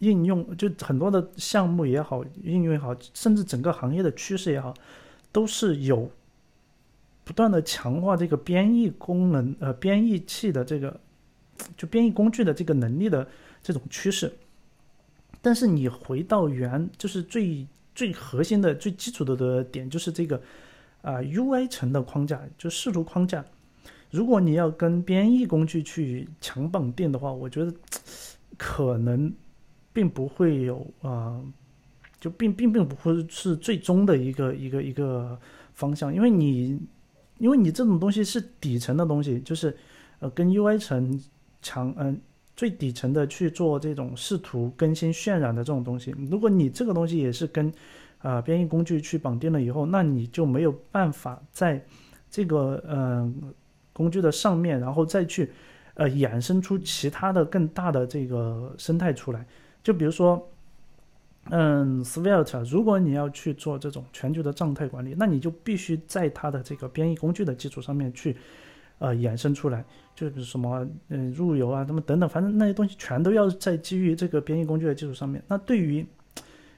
[0.00, 4.74] 应用就很多的项目也好，应用也好，甚至整个行业的趋势也好，
[5.32, 6.10] 都是有
[7.24, 11.00] 不断的强化这个编译功能，呃，编译器的这个
[11.78, 13.26] 就编译工具的这个能力的
[13.62, 14.30] 这种趋势。
[15.40, 17.66] 但是你回到原，就是最
[17.96, 20.40] 最核心的、最基础的的点，就是这个
[21.02, 23.44] 啊，UI 层的框架，就视图框架。
[24.12, 27.74] 如果你要跟编译工具去强绑定的话，我觉得
[28.56, 29.34] 可能。
[29.96, 31.40] 并不会有啊，
[32.20, 35.40] 就并并并不会是最终的一个一个一个
[35.72, 36.78] 方向，因为你，
[37.38, 39.74] 因为你这种东西是底层的东西，就是
[40.18, 41.18] 呃跟 UI 层
[41.62, 42.20] 强嗯
[42.56, 46.14] 最底层的去做这种视图更新渲染的这种东西。
[46.30, 47.70] 如果你这个东西也是跟
[48.18, 51.84] 啊编译工具去绑定了以后，那你就没有办法在
[52.30, 53.54] 这个嗯
[53.92, 55.50] 工具的上面，然后再去
[55.94, 59.46] 呃衍生出其他的更大的这个生态出来。
[59.82, 60.48] 就比如说。
[61.50, 68.36] 嗯，Svelte，如果你要去做这种全局的状态管理，那你就必须在它的这个编译工具的基础上面去，
[68.98, 69.84] 呃，衍生出来，
[70.14, 75.42] 就比如什么，嗯，入游啊，那么等等，反正那些东西全都要在基于这个编译工具的基础上面。
[75.48, 76.06] 那对于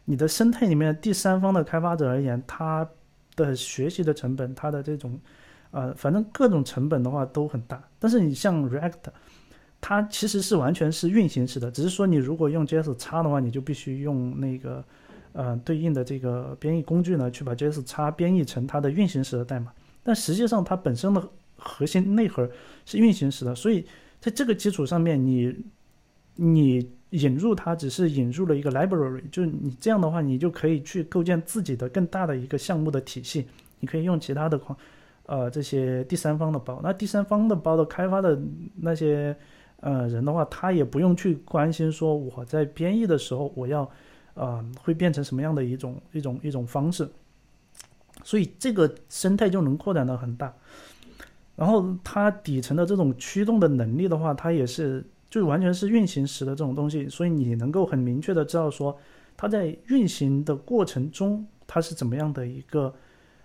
[0.05, 2.89] 你的生态里面第三方的开发者而言，他
[3.37, 5.19] 的学习的成本，他的这种，
[5.71, 7.83] 呃，反正各种成本的话都很大。
[7.99, 9.11] 但是你像 React。
[9.81, 14.85] 它其实是完全是运行式的，只是说你如果用 JS 叉的话，你就必须用那个，
[15.33, 19.73] 呃，对应的这个编译工具呢，去把 JS 叉编译成它的运行时的代码。
[20.03, 21.23] 但实际上它本身的
[21.59, 22.49] 核心内核
[22.87, 23.85] 是运行时的，所以
[24.21, 25.55] 在这个基础上面，你
[26.37, 33.47] 你引入它只是引入了一个 library，就是你这样的话，你就可以去构建自己的更大的一个项目的体系，
[33.81, 34.79] 你可以用其他的框，
[35.27, 36.81] 呃，这些第三方的包。
[36.83, 38.41] 那第三方的包的开发的
[38.77, 39.37] 那些。
[39.81, 43.89] 呃，人的话，他也不用去关心说我在编译的时候，我要，
[44.35, 47.09] 呃，会变成什么样的一种一种一种方式，
[48.25, 50.53] 所以这个生态就能扩展的很大。
[51.59, 58.97] 然后它底层的这种驱动的能力的话，它也是就完全是运行时的这种东西，所以你能够很明确的知道说，
[59.37, 62.95] 它在运行的过程中，它是怎么样的一个。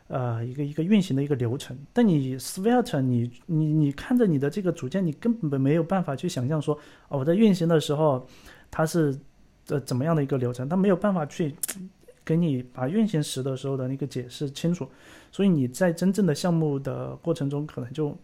[0.07, 8.27] 呃，一个一个运行的一个流程，但你 Svelte，你你你看着你的这个组件，你根本没有办法去想象说，哦，我在运行的时候，
[8.69, 9.17] 它是
[9.69, 11.55] 呃怎么样的一个流程，它没有办法去
[12.23, 14.87] 给你把运行时的时候的那个解释清楚，
[15.33, 18.17] 所以你在真正的项目的过程中，可能就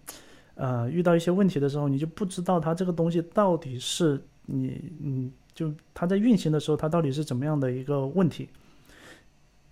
[0.55, 8.47] 呃遇到一些问题的时候，你就不知道它这个东西到底是你嗯，就它在运行的时候，它到底是怎么样的一个问题，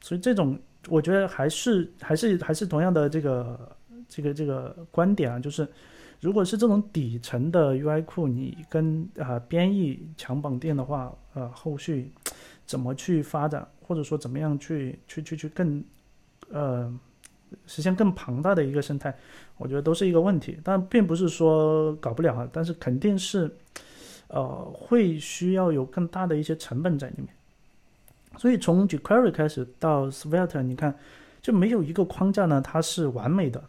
[0.01, 0.59] 所以这种。
[0.89, 3.77] 我觉得还是还是还是同样的这个
[4.07, 5.67] 这个这个观点啊，就是
[6.21, 12.09] 如果是这种底层的 UI 库，你跟啊编译强绑定的话，呃，后续
[12.65, 15.83] 怎么去发展，或者说怎么样去去去去更
[16.51, 16.89] 呃
[17.65, 19.13] 实现更庞大的一个生态，
[19.57, 20.57] 我觉得都是一个问题。
[20.63, 23.49] 但并不是说搞不了啊，但是肯定是
[24.27, 27.27] 呃会需要有更大的一些成本在里面。
[28.37, 30.95] 所以从 jQuery 开始到 Svelte，你看
[31.41, 33.63] 就没有一个框架呢，它是完美的，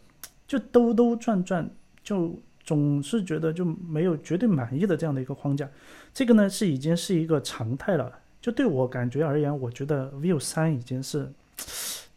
[0.47, 1.67] 就兜兜转转，
[2.03, 5.67] 就总是觉得就没有绝对满意的这样的一个框架。
[6.13, 8.11] 这个呢是已经是一个常态了。
[8.41, 11.29] 就对我感觉而言，我觉得 Vue 三已经是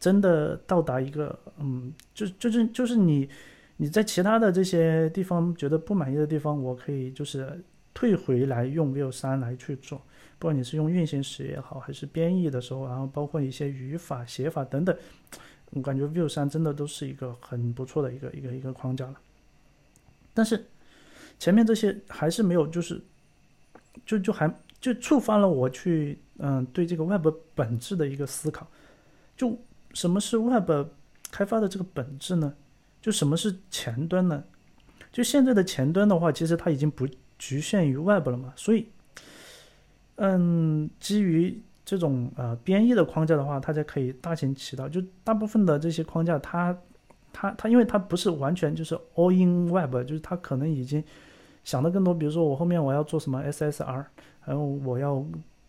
[0.03, 3.29] 真的到达一个，嗯，就就是就是你
[3.77, 7.63] 你在其他的这些地方觉得不满意的地方，我可以就是
[7.95, 10.03] 退回来用 Vue 三来去做。
[10.41, 14.97] 不管你是用运行时也好，还是编译的时候，然后包括一些语法、写法等等，
[15.71, 19.15] 我感觉 Vue 三真的都是一个很不错的一个一个一个框架了。
[20.35, 20.67] 但是
[21.39, 23.01] 前面这些还是没有，就是
[24.05, 28.67] 就就还就触发了我去嗯对这个 Web 本质的一个思考。
[29.37, 29.57] 就
[29.95, 30.71] 什么是 Web
[31.31, 32.55] 开发的这个本质呢？
[33.01, 34.45] 就什么是前端呢？
[35.13, 37.07] 就现在的前端的话，其实它已经不
[37.39, 38.89] 局限于 Web 了嘛，所以。
[40.17, 44.87] 嗯，基于这种呃编译的框架的话，它才可以大行其道。
[44.87, 46.77] 就大部分的这些框架，它
[47.33, 51.03] 它它，因为它不是完全就是 all in web，就是它可能已经
[51.65, 52.15] 想的更多。
[52.15, 54.05] 比如说我后面我要做什么 SSR，
[54.45, 55.25] 然后我要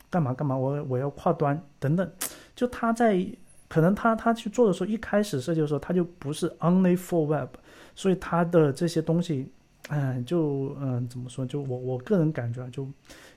[0.09, 2.11] 干嘛干嘛，我我要跨端等等。
[2.53, 3.25] 就它在
[3.73, 7.49] 可能他他去做的时候，一开始设计的时候，他就不是 only for web，
[7.95, 9.49] 所以他的这些东西，
[9.89, 11.45] 嗯，就嗯怎么说？
[11.45, 12.87] 就我我个人感觉啊，就。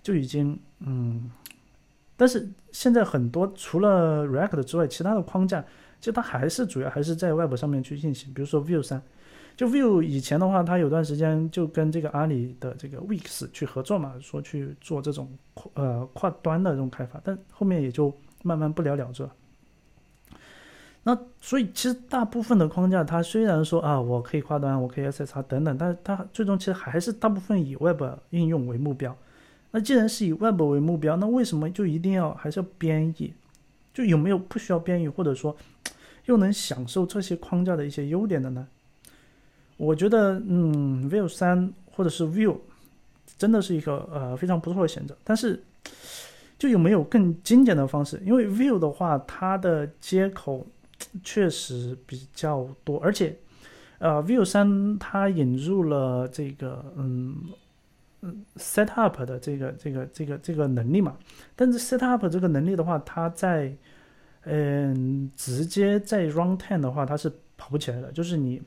[0.03, 1.28] 就已经嗯，
[2.16, 5.61] 但是现在很多除了 React 之外，其他的框架
[5.99, 8.32] 其实它还是主要还是在 Web 上面去运行。
[8.32, 9.03] 比如说 Vue 三，
[9.57, 15.28] 就 Vue 以前的话，它有段时间就跟这个阿里的这个 Wix 去合作嘛，说去做这种
[15.74, 19.32] 呃跨端的这种开发，但后面也就慢慢不了了之了。
[21.09, 29.17] 那所以其实大部分的框架，它虽然说啊我可以跨端，我可以 SSR 等等，但是它最终其实还是大部分以 Web 应用为目标。
[29.71, 33.33] 那既然是以 Web 为目标，那为什么就一定要还是要编译？
[33.95, 35.57] 就有没有不需要编译，或者说
[36.25, 38.67] 又能享受这些框架的一些优点的呢？
[39.77, 42.57] 我觉得，嗯，Vue 三或者是 Vue
[43.39, 45.17] 真的是一个呃非常不错的选择。
[45.23, 45.63] 但是，
[46.59, 48.21] 就有没有更精简的方式？
[48.25, 50.67] 因为 Vue 的话，它的接口
[51.23, 53.37] 确实比较多，而且，
[53.99, 57.35] 呃，View 三它引入了这个，嗯
[58.23, 58.45] 嗯。
[58.57, 61.17] set up 的这个这个这个这个能力嘛。
[61.55, 63.75] 但是 set up 这个能力的话，它在
[64.43, 68.11] 嗯直接在 runtime 的话，它是跑不起来的。
[68.13, 68.61] 就是你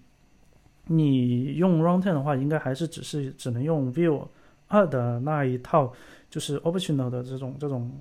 [0.86, 4.28] 你用 runtime 的话，应该还是只是只能用 view
[4.68, 5.92] 二的那一套，
[6.30, 7.92] 就是 optional 的这种这种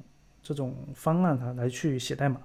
[0.43, 2.41] 这种方案它来去写代码。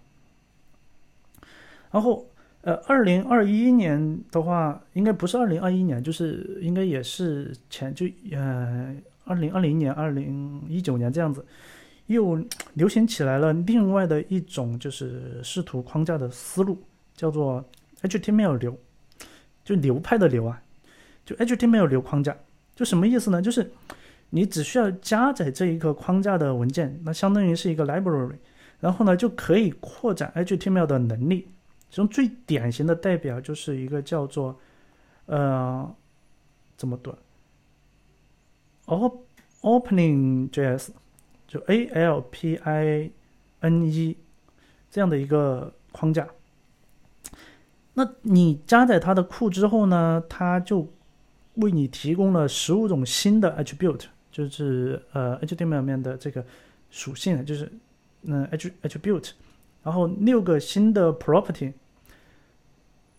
[1.93, 2.27] 然后。
[2.65, 11.45] 呃，二零二一年的话，应该不是二零二一年，就是应该也是前就呃二零二零年、二零一九年这样子，
[12.05, 12.41] 又
[12.75, 16.81] 流行起来了另外的一种就是视图框架的思路，
[17.17, 17.61] 叫做
[18.01, 18.79] HTML 流，
[19.65, 20.63] 就流派的流啊，
[21.25, 22.33] 就 HTML 流框架，
[22.73, 23.41] 就什么意思呢？
[23.41, 23.69] 就是
[24.29, 28.37] 你只需要加载这一个框架的文件，那相当于是一个 library，
[28.79, 31.49] 然后呢就可以扩展 HTML 的能力。
[31.93, 34.59] 其中最典型的代表就是一个叫做，
[35.27, 35.87] 呃，
[36.75, 37.13] 怎么读
[38.87, 39.19] ？op
[39.61, 40.89] opening JS，
[41.47, 43.11] 就 A L P I
[43.59, 44.17] N E
[44.89, 46.27] 这样的一个框架。
[47.93, 50.91] 那你加载它的库之后呢，它就
[51.57, 56.43] 为你提供了十五种新的 attribute，就是呃 HTML 面的这个
[56.89, 57.71] 属性，就是
[58.23, 59.33] 嗯 attribute，
[59.83, 61.73] 然后六个新的 property。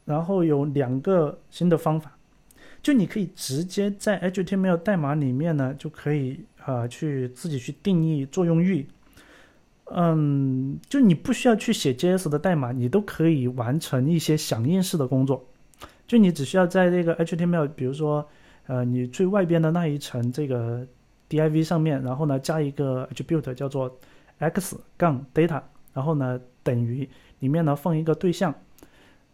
[0.04, 2.16] 然后有两个新的方法，
[2.82, 8.86] 就你可以直接在 HTML 代码里面呢，就可以啊去自己去定义作用域。
[9.86, 15.44] 嗯，就你不需要去写 JS 的代码，你都可以完成一些响应式的工作。
[16.06, 18.26] 就你只需要在这个 HTML，比如说
[18.66, 20.86] 呃你最外边的那一层这个
[21.28, 23.94] div 上面，然后呢加一个 attribute 叫做
[24.38, 25.60] x 杠 data，
[25.92, 27.08] 然后呢等于
[27.40, 28.54] 里面呢放一个对象。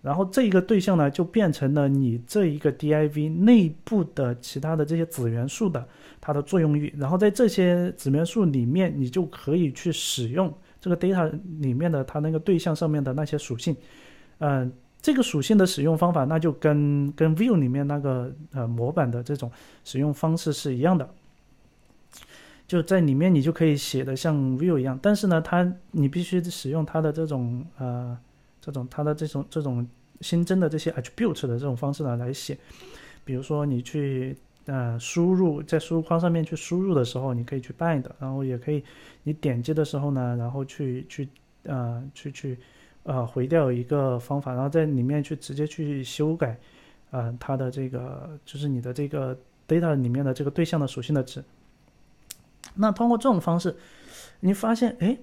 [0.02, 5.86] 然后这一个对象呢，就变成了你这一个 div 内部的其他的这些子元素的
[6.22, 6.90] 它的作用域。
[6.96, 13.76] 然后在这些子元素里面，你就可以去使用这个 data 里面的它那个对象上面的那些属性。
[14.38, 14.72] 嗯，
[15.02, 19.52] 这个属性的使用方法，那就跟跟 view 里面那个呃模板的这种
[19.84, 21.06] 使用方式是一样的。
[22.66, 28.16] 就在里面你就可以写的像 view 一样，但是呢，它你必须使用它的这种呃。
[28.60, 29.86] 这种它的这种这种
[30.20, 32.56] 新增的这些 attribute 的这种方式呢来写，
[33.24, 34.36] 比如说你去
[34.66, 38.84] 呃输入在输入框上面去输入的时候，你可以去 bind，然后也可以
[39.22, 41.28] 你点击的时候呢，然后去去
[41.62, 42.58] 呃去去
[43.04, 46.58] 呃回调一个方法，然后在里面去直接去修改
[47.10, 49.34] 呃它的这个就是你的这个
[49.66, 51.42] data 里面的这个对象的属性的值。
[52.74, 53.74] 那通过这种方式，
[54.40, 55.16] 你发现哎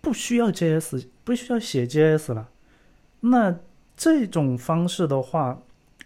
[0.00, 2.48] 不需要 JS 不需要写 JS 了。
[3.24, 3.56] 那
[3.96, 5.56] 这种方式的话，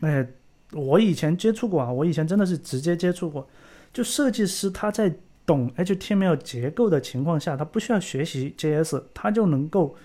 [0.01, 0.27] 哎，
[0.73, 3.49] 我以前接触过啊，我以前真的是直接接触过。
[3.91, 5.11] 就设计师他在
[5.47, 9.97] 懂 HTML 结构的情况下，他不需要学习 JS，他就能够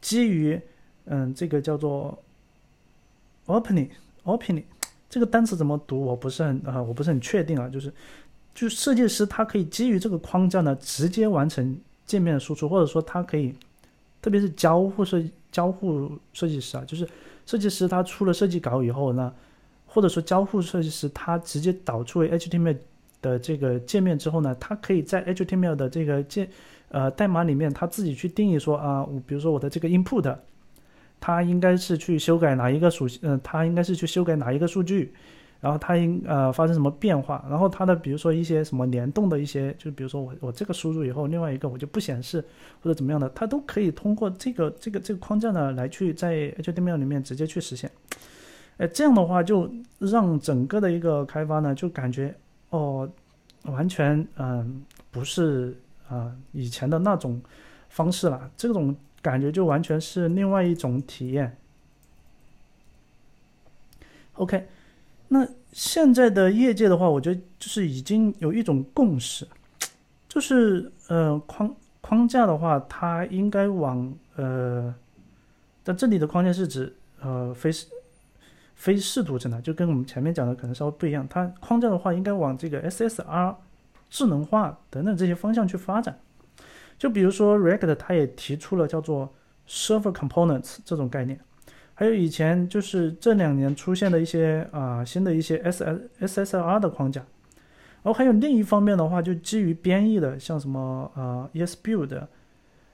[0.00, 0.60] 基于
[1.06, 2.16] 嗯这个叫做
[3.46, 3.88] opening
[4.24, 4.62] opening
[5.10, 7.68] 这个单词怎么读，我不是很啊，我不是很确定啊。
[7.68, 7.92] 就是
[8.54, 13.52] 就设计师他可以基于这个框架呢，直接完成界面的输出，或者说他可以，
[14.20, 15.32] 特别是交互设计。
[15.52, 17.06] 交互设计师啊，就是
[17.46, 19.32] 设计师他出了设计稿以后呢，
[19.86, 22.76] 或者说交互设计师他直接导出为 HTML
[23.20, 26.48] 的这个界面之后呢，他可以在 HTML 的这个界
[26.88, 30.36] 呃代码里面他自己去定义说啊，比如说我的这个 input，
[31.20, 35.14] 它应该是去修改哪一个属性，嗯，它应该是去修改哪一个数据。
[35.62, 37.46] 然后它应呃发生什么变化？
[37.48, 42.44] 然后它的比如说一些什么联动的一些，就比如说我我这个输入以后，另外一个我就不显示
[42.82, 47.88] 或者怎么样的，它都可以通过这个这个这个框架呢来去在 HTML 里面直接去实现。
[48.78, 52.34] 哎，这样的话就让整个的一个开发呢就感觉
[52.70, 53.08] 哦，
[53.62, 55.76] 完全嗯不是
[56.08, 57.40] 啊以前的那种
[57.88, 61.56] 方式了，这种感觉就完全是另外一种体验。
[64.32, 64.66] OK。
[65.34, 69.48] 那现在的业界的话，我觉得就是已经有一种共识，
[70.28, 74.94] 就是呃框框架的话，它应该往呃，
[75.82, 77.70] 但这里的框架是指呃非
[78.74, 81.26] 非视图层的，就跟我们前面讲的可能稍微不一样。
[81.30, 83.56] 它框架的话，应该往这个 SSR
[84.10, 86.18] 智能化等等这些方向去发展。
[86.98, 89.32] 就比如说 React，它也提出了叫做
[89.66, 91.40] Server Components 这种概念。
[91.94, 95.84] 还有以前就是这两年出现的一些啊新的一些 S
[96.18, 97.20] S S L R 的框架，
[98.02, 102.26] 然后还有另一方面的话，就基于编译的，像什么呃 E S Build，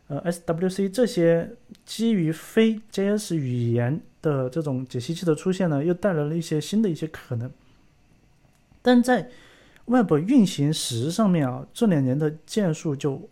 [0.09, 1.51] 呃 S W C 这些
[1.85, 7.51] 基于非 J S 语言的这种解析器的出现呢，又带来了一些新的一些可能。
[8.83, 9.31] 但在
[9.87, 13.29] Web 运行时上面啊，这两年的件数就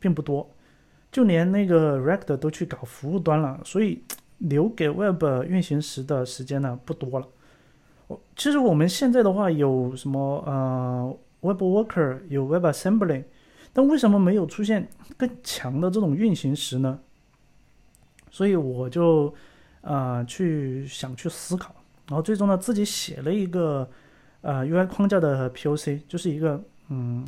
[0.00, 0.50] 并不多，
[1.12, 4.02] 就连那个 React 都去搞服务端了，所以
[4.40, 7.26] 留给 Web 运行时的时间呢不多了。
[8.08, 13.24] 我其实我们现在的话有什么呃 Web Worker 有 Web Assembly，
[13.72, 16.98] 但为什么没有出现更强的这种运行时呢？
[18.30, 19.32] 所以我就
[19.80, 21.74] 啊去想去思考，
[22.08, 23.88] 然后最终呢自己写了一个。
[24.42, 27.22] 呃，UI 框架的 POC 就是一个，嗯，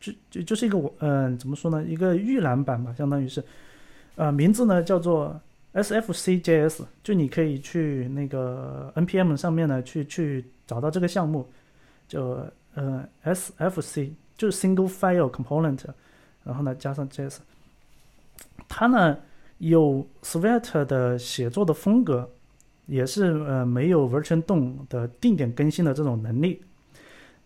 [0.00, 1.84] 就就就是一个我，嗯，怎么说呢？
[1.84, 3.44] 一个预览版吧，相当于是，
[4.16, 5.38] 呃，名字呢叫做
[5.74, 11.48] SFCJS，就你可以去那个 npm 上面呢去去找到这个项目，
[12.08, 12.44] 就
[12.74, 15.84] 呃 SFC 就是 Single File Component，
[16.44, 17.38] 然后呢加上 JS，
[18.68, 19.18] 它呢
[19.58, 22.30] 有 Svelte 的写作的风格。
[22.86, 26.60] 也是呃没有完全动的定点更新的这种能力，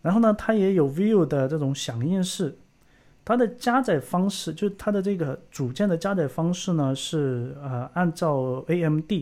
[0.00, 2.56] 然后呢，它也有 Vue 的这种响应式，
[3.24, 9.12] 它的加载方式就是它的这个组件的加载方式呢是呃按照 AMD，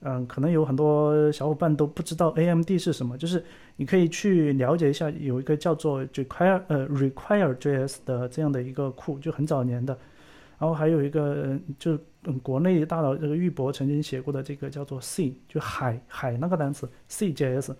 [0.00, 3.44] 嗯，可能有很多小伙伴都不知道 AMD 是什么，就是
[3.76, 9.96] 你可以去了解一下，有一个叫做 Require 呃 Require JS 的这样的一个库，就很早年的。
[10.58, 17.72] 然后还有一个，就嗯，国内大佬这个玉博曾经写过的这个叫做 C，就海海那个单词 CJS，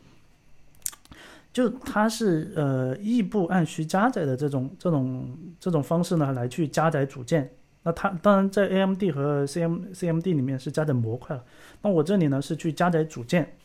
[1.59, 7.51] 就它是呃异步按需加载的这种这种这种方式呢来去加载组件。
[7.83, 11.45] 那它当然在 AMD 和 CM CMD 里面是加载模块了，
[11.83, 13.57] 那我这里呢是去加载组件，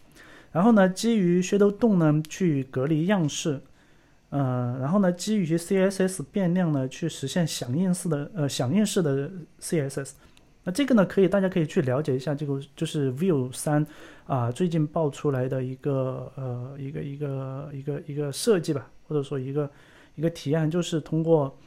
[0.51, 3.61] 然后呢基于 Shadow DOM 呢去隔离样式。
[4.31, 9.29] 呃，然后呢，基于 CSS 变量呢，去实现响应式的呃响应式的
[9.61, 10.13] CSS。
[10.63, 13.85] 那这个呢，可以大家可以去了解一下，这个就是 View 三
[14.25, 19.69] 啊最近爆出来的一个呃一个一个一个一个设计吧，或者说一个
[20.15, 21.57] 一个提案，就是通过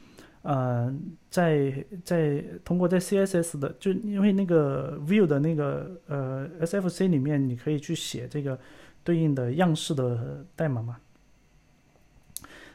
[0.41, 0.91] 呃
[1.29, 8.59] 在在通过在 CSS 的，就因为那个 View 的那个呃 SFC 里面，你可以去写这个
[9.03, 10.97] 对应的样式的代码嘛。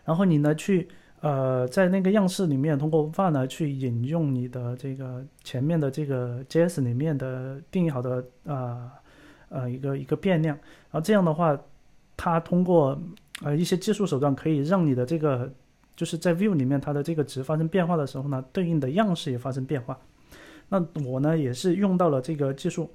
[0.04, 0.88] 然后你呢，去
[1.22, 8.90] 呃，在那个样式里面，通过 var 呢去引用你的这个前面的这个 JS 里面的定义好的啊
[9.48, 10.56] 呃一个一个变量，
[10.90, 11.56] 然后这样的话，
[12.16, 13.00] 它通过
[13.40, 15.48] 呃一些技术手段，可以让你的这个
[15.94, 19.96] 就是在 view 里面它的这个值发生变化的时候呢，对应的样式也发生变化。
[20.70, 22.90] 那我呢也是用到了这个技术。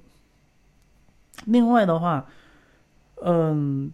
[1.46, 2.26] 另外的话，
[3.22, 3.90] 嗯。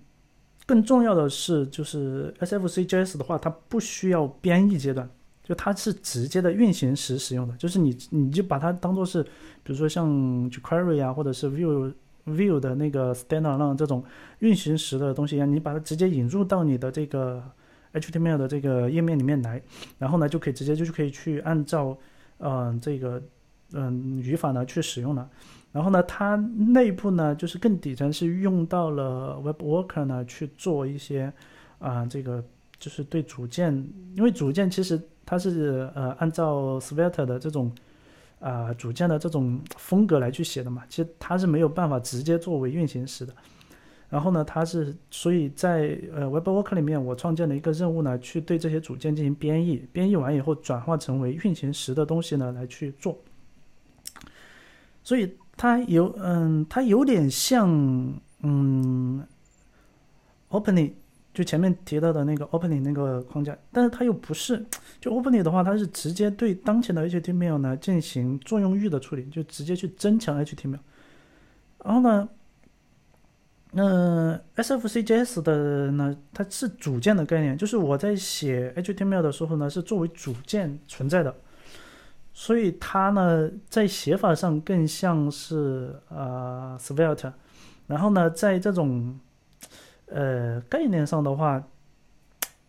[0.66, 5.08] 更重要的是，就是 SFCJS 的话，它不需要编译阶段，
[5.42, 7.54] 就它是直接的运行时使用的。
[7.56, 10.08] 就是你，你就把它当做是，比如说像
[10.50, 11.92] jQuery 啊，或者是 Vue
[12.26, 14.02] Vue 的那个 Standalone 这种
[14.38, 17.42] 运行时的东西一样，你把它直接引入到你的这个
[17.92, 19.62] HTML 的这个页面里面来，
[19.98, 21.96] 然后呢，就可以直接就是可以去按照，
[22.38, 23.22] 嗯，这个，
[23.74, 25.28] 嗯，语法呢去使用了。
[25.74, 31.32] 然后呢，它内部呢，就是更底层是用到了 Web Worker 呢去做一些，
[31.80, 32.44] 啊，这个
[32.78, 33.74] 就是对组件，
[34.14, 37.72] 因为组件其实它是呃按照 Svelte 的这种
[38.38, 43.34] 啊组件的这种风格来去写的嘛，其实它是没有办法直接作为运行时的。
[44.08, 53.18] 然后呢，它是所以在呃 Web Worker 里面，我创建了一个任务呢，去对这些组件进行编译，编译完以后转化成为运行时的东西呢来去做，
[55.02, 55.36] 所以。
[55.56, 57.68] 它有，嗯，它有点像，
[58.42, 59.24] 嗯
[60.50, 60.92] ，Opening，
[61.32, 64.64] 就前面提到的那个 Opening 那个框架，但是它又不是，
[65.00, 70.78] 就 Opening 的话，它是直接对当前的 HTML 呢进行作用域的处理，就直接去增强 HTML。
[71.84, 72.28] 然后呢，
[73.72, 81.34] 嗯，SFCJS 的呢，它是组件的概念，就是我在写 HTML 的时候呢，是作为组件存在的。
[82.36, 87.32] 所以它呢，在写法上更像是呃 Svelte，
[87.86, 89.16] 然后呢，在这种
[90.06, 91.62] 呃概念上的话，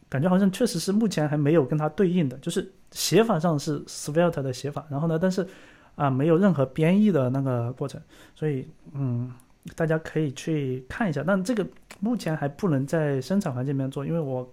[0.07, 5.47] 感觉好像确实是目前还没有跟它对应的，就是写法上是 Svelte 的写法，然后呢，但是
[5.95, 7.99] 啊没有任何编译的那个过程，
[8.35, 9.33] 所以嗯，
[9.75, 11.67] 大家可以去看一下，但这个
[11.99, 14.47] 目前还不能在生产环境里面做，因为我。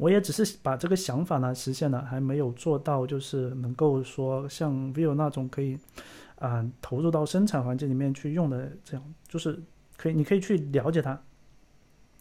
[0.00, 5.78] 我也只是把这个想法呢实现了，还没有做到，就是能够说像 Vivo 那种可以，
[6.36, 9.62] 啊，投入到生产环境里面去用的这样，就是
[9.98, 11.20] 可以，你可以去了解它，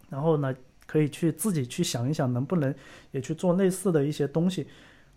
[0.09, 0.53] 然后呢，
[0.85, 2.75] 可以去自己去想一想，能不能
[3.11, 4.67] 也去做类似的一些东西，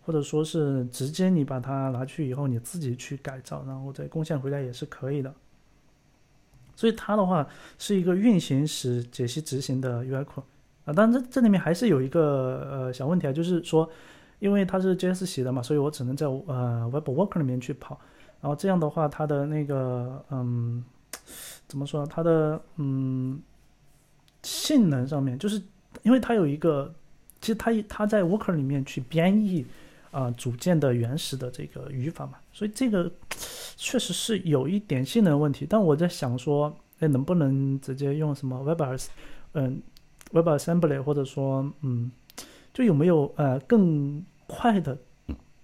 [0.02, 5.34] 或者说是直接你把它拿去以后，你自己去改造，然后再贡献回来也是可以的。
[6.76, 7.44] 所以它的话
[7.76, 10.40] 是一个运行时解析执行的 UI 库。
[10.84, 10.92] 啊。
[10.92, 13.88] 当然这这里面还是有一个呃小问题啊，就是说，
[14.38, 18.00] 因为它是 JS 写的嘛，所以我只能在呃 Web Worker 里面去跑。
[18.40, 20.84] 然后这样的话，它的那个嗯，
[21.68, 22.08] 怎么说呢？
[22.10, 23.40] 它的嗯
[24.42, 25.62] 性能上面，就是
[26.02, 26.92] 因为它有一个，
[27.40, 29.64] 其实它它在 Worker 里面去编译
[30.10, 33.10] 啊组件的原始的这个语法嘛，所以这个
[33.76, 35.66] 确实是有一点性能问题。
[35.68, 36.76] 但我在想说。
[37.02, 38.80] 哎，能不能直接用什么 Web
[39.54, 39.82] 嗯
[40.32, 42.10] WebAssembly 或者说，嗯，
[42.72, 44.96] 就有没有呃更快的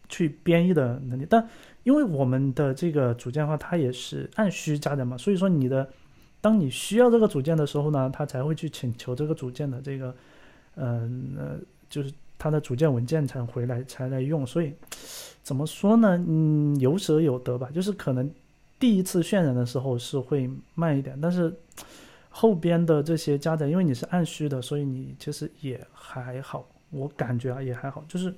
[0.09, 1.27] 去编译的能力？
[1.29, 1.49] 但
[1.85, 5.89] 因为我们的这个组件的话，它也是按需加载嘛，所以说你的
[6.41, 10.15] 当你需要这个组件的时候呢，它才会去请求这个组件的这个，
[10.77, 11.59] 嗯呃，
[11.89, 14.47] 就是它的组件文件才回来才来用。
[14.47, 14.73] 所以
[15.43, 16.23] 怎么说呢？
[16.27, 18.31] 嗯，有舍有得吧，就是可能。
[18.81, 21.53] 第一次渲染的时候是会慢一点，但是
[22.31, 26.69] 后边的这些加载，因为你是按需的，所以你其实也还好。
[26.91, 28.35] 我感觉啊也还好，就是，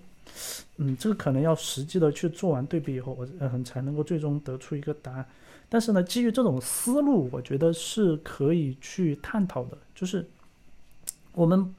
[0.79, 5.25] 嗯，这个可能要实际的去做完对比以后，我嗯才能够最终得出一个答案。
[5.69, 9.79] 但是呢，基于这种思路，我觉得是可以去探讨的。
[9.95, 10.29] 就是
[11.33, 11.73] 我们，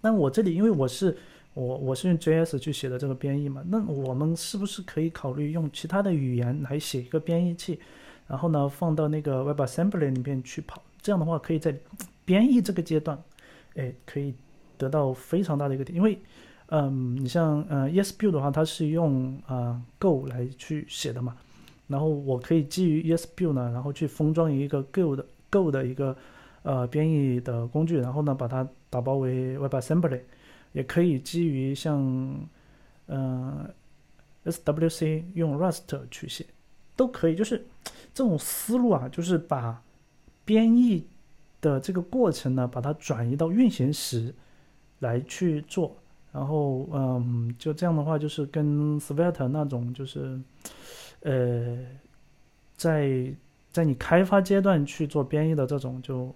[0.00, 1.14] 那我这里因为我是
[1.52, 7.78] 我我是用 JS 去写的这个编译嘛，那我们是不是可以考虑用其他的语言来写一个编译器？
[8.26, 11.76] 然后呢，放到那个 WebAssembly 里面去跑，这样的话可以在
[12.24, 13.22] 编译这个阶段，
[13.76, 14.34] 哎，可以
[14.78, 15.94] 得到非常大的一个点。
[15.94, 16.18] 因为，
[16.68, 21.36] 嗯，你像呃 ESBuild 的话，它是用啊 Go 来去写的嘛，
[21.88, 26.16] 然后我可以基于 ESBuild 呢，然后去封装一个 Go 的 Go 的一个
[26.62, 30.22] 呃编译的工具，然后呢把它打包为 WebAssembly，
[30.72, 32.00] 也可以基于像
[33.08, 33.68] 嗯
[34.46, 36.46] SWC 用 Rust 去写。
[36.96, 37.66] 都可以，就是
[38.14, 39.82] 这种思路啊，就是把
[40.44, 41.06] 编译
[41.60, 44.34] 的这个过程呢，把它转移到运行时
[44.98, 45.96] 来去做，
[46.32, 50.40] 然后嗯，就这样的话，就是跟 Svelte 那种，就是
[51.22, 51.78] 呃，
[52.76, 53.32] 在
[53.72, 56.34] 在你开发阶段去做编译的这种，就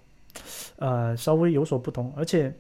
[0.77, 2.13] 呃稍微有所不同。
[2.17, 2.55] 而且，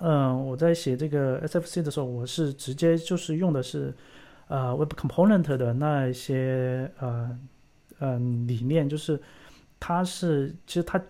[0.00, 3.94] 嗯，我在写这个 SFC 的时候，我是直接就是用的是。
[4.48, 7.38] 呃，Web Component 的那些呃
[8.00, 9.18] 嗯理念，就是
[9.84, 11.02] 它是其实它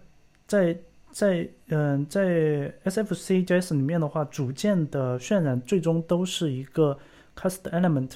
[0.46, 0.74] 在
[1.10, 6.96] 在嗯在 SFC JS 里面的话，组件的渲染最终都是一个
[7.36, 8.12] Cast Element，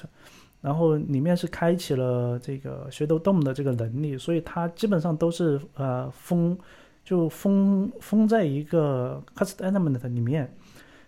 [0.61, 6.57] 然后里面是开启了这个 Shadow DOM 的这个能力，所以它基本上都是呃封
[7.05, 10.51] 就封封在一个 Cast Element 里面，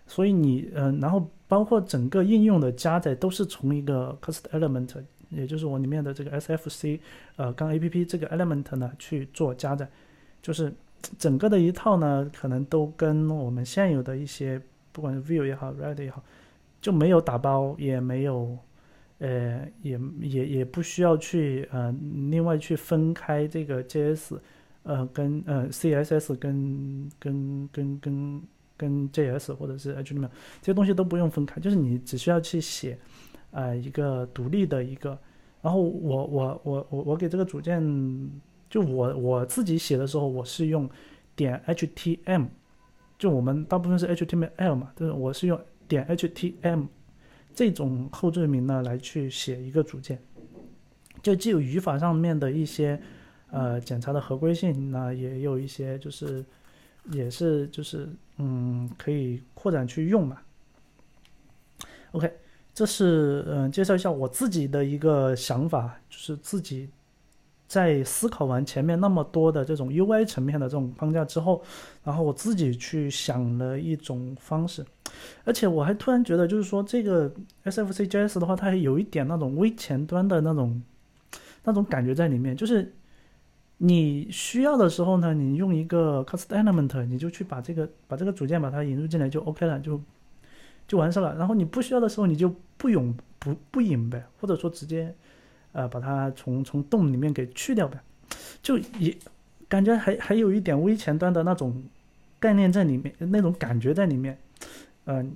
[0.06, 1.28] 所以你嗯然后。
[1.50, 4.88] 包括整个应用的加载都是从一个 cast element，
[5.30, 7.00] 也就是我里面的这个 SFC，
[7.36, 9.88] 呃，刚 APP 这个 element 呢去做加载，
[10.42, 10.72] 就是
[11.18, 14.60] 整个的一套呢，可能都跟我们现有的一些，
[14.92, 16.22] 不管是 Vue 也好，React 也好，
[16.80, 18.58] 就没有打包，也没有，
[19.18, 21.90] 呃，也也也不需要去呃
[22.30, 24.38] 另外去分开这个 JS，
[24.82, 28.42] 呃，跟呃 CSS 跟跟跟跟。
[28.80, 30.30] 跟 JS 或者是 HTML
[30.62, 32.98] 这些东西都不用分开，就是你只需要去写，
[33.50, 35.18] 呃，一个独立的一个。
[35.62, 37.80] 然后我我我我我给这个组件，
[38.68, 40.88] 就我我自己写的时候，我是用
[41.36, 42.46] 点 HTML，
[43.18, 46.86] 就我们大部分是 HTML 嘛，就是我是用点 HTML
[47.54, 50.18] 这种后缀名呢来去写一个组件，
[51.22, 53.00] 就既有语法上面的一些
[53.50, 56.44] 呃检查的合规性，那也有一些就是
[57.12, 58.08] 也是就是。
[58.42, 60.38] 嗯，可以扩展去用嘛
[62.12, 62.32] ？OK，
[62.72, 66.88] 这是嗯介绍一下我自己的一个想法，就是自己
[67.66, 71.62] 在思考完前面那么多的这种 UI 层面的这种框架之后，
[72.02, 74.84] 然后我自己去想了一种方式，
[75.44, 77.30] 而且我还突然觉得，就是说这个
[77.64, 80.82] SFC JS 的话，它还有一点那种微前端的那种
[81.64, 82.94] 那种感觉在里面，就是。
[83.82, 89.98] 你需要的时候呢，你用一个 cast element，你就去把这个把这个组件把它引入进来就 OK 了，就
[90.90, 91.36] 就完事了。
[91.36, 95.14] 然后你不需要的时候，你就不引不不引呗，或者说直接
[95.70, 98.00] 呃把它从从洞里面给去掉呗，
[98.60, 99.16] 就也
[99.68, 101.80] 感觉还还有一点微前端的那种
[102.40, 104.36] 概念在里面，那种感觉在里面。
[105.04, 105.32] 嗯，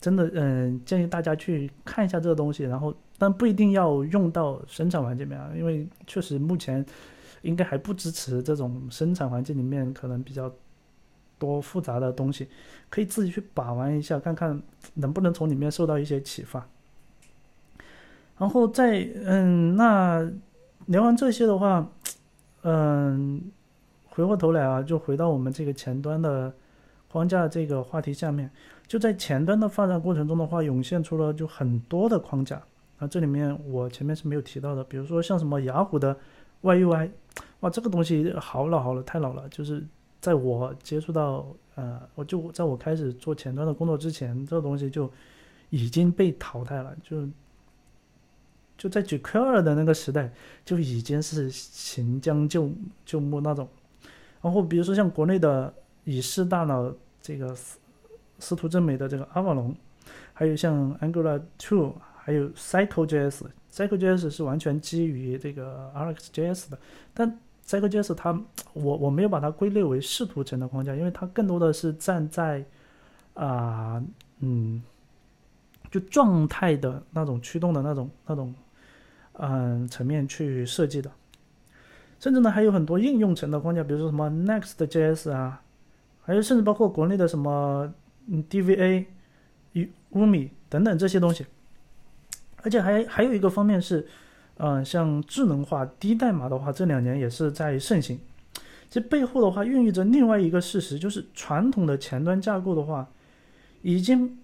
[0.00, 6.86] 真的嗯，建议大家去看一下这个东西，然后但不一定要用到生产环境里面啊，因为确实目前。
[7.42, 10.54] 应该还不支持这种生产环境里面可能比较
[11.40, 12.46] 多复杂的东西，
[12.88, 14.62] 可以自己去把玩一下，看看
[14.94, 16.64] 能不能从里面受到一些启发。
[18.38, 20.30] 然后再嗯，那
[20.86, 21.90] 聊完这些的话，
[22.62, 23.42] 嗯，
[24.06, 26.52] 回过头来啊，就回到我们这个前端的
[27.10, 28.50] 框架这个话题下面，
[28.86, 32.62] 就在前端的发展过程中的话，涌现出了就很多的框架
[32.98, 33.06] 啊。
[33.06, 36.16] 这里面我前面是没有提到的，比如说像什么雅虎的
[36.62, 37.10] YUI，
[37.60, 39.46] 哇，这个东西好老好了，太老了。
[39.50, 39.86] 就是
[40.20, 45.10] 在我接触到呃，我就在我开始做前端的工作之前，这个东西就
[45.70, 47.28] 已经被淘汰了，就。
[48.78, 50.32] 就在 jQuery 的那个时代，
[50.64, 52.72] 就已经是行将就
[53.04, 53.68] 就木那种。
[54.40, 55.70] 然后比如说像国内的
[56.04, 56.90] 以视大脑
[57.20, 57.78] 这个司
[58.38, 59.76] 司徒正美的这个阿瓦隆，
[60.32, 66.78] 还有像 Angular Two，还有 CycleJS，CycleJS 是完全基于这个 RxJS 的。
[67.12, 67.38] 但
[67.78, 68.32] CycleJS 它
[68.72, 72.64] 我我没有把它归类为视图层的框架，因为它更多的是站在
[73.34, 74.02] 啊
[74.40, 74.82] 嗯，
[75.90, 78.54] 就状态的那种驱动的那种那种。
[79.42, 81.10] 嗯，层面去设计的，
[82.18, 85.62] 甚至呢还有很多应用层的框架，比如说什么 Next.js 啊，
[86.20, 87.90] 还有甚至包括国内的什么
[88.26, 89.06] 嗯 DVA、
[90.12, 91.46] Umi 等等这些东西。
[92.62, 94.06] 而且还还有一个方面是，
[94.62, 98.18] 嗯，像智能化低代码的话，这两年也是在盛行。
[98.90, 103.08] 这背后的话孕育着另外一个事实，就是传统的前端架构的话，
[103.82, 104.38] 已经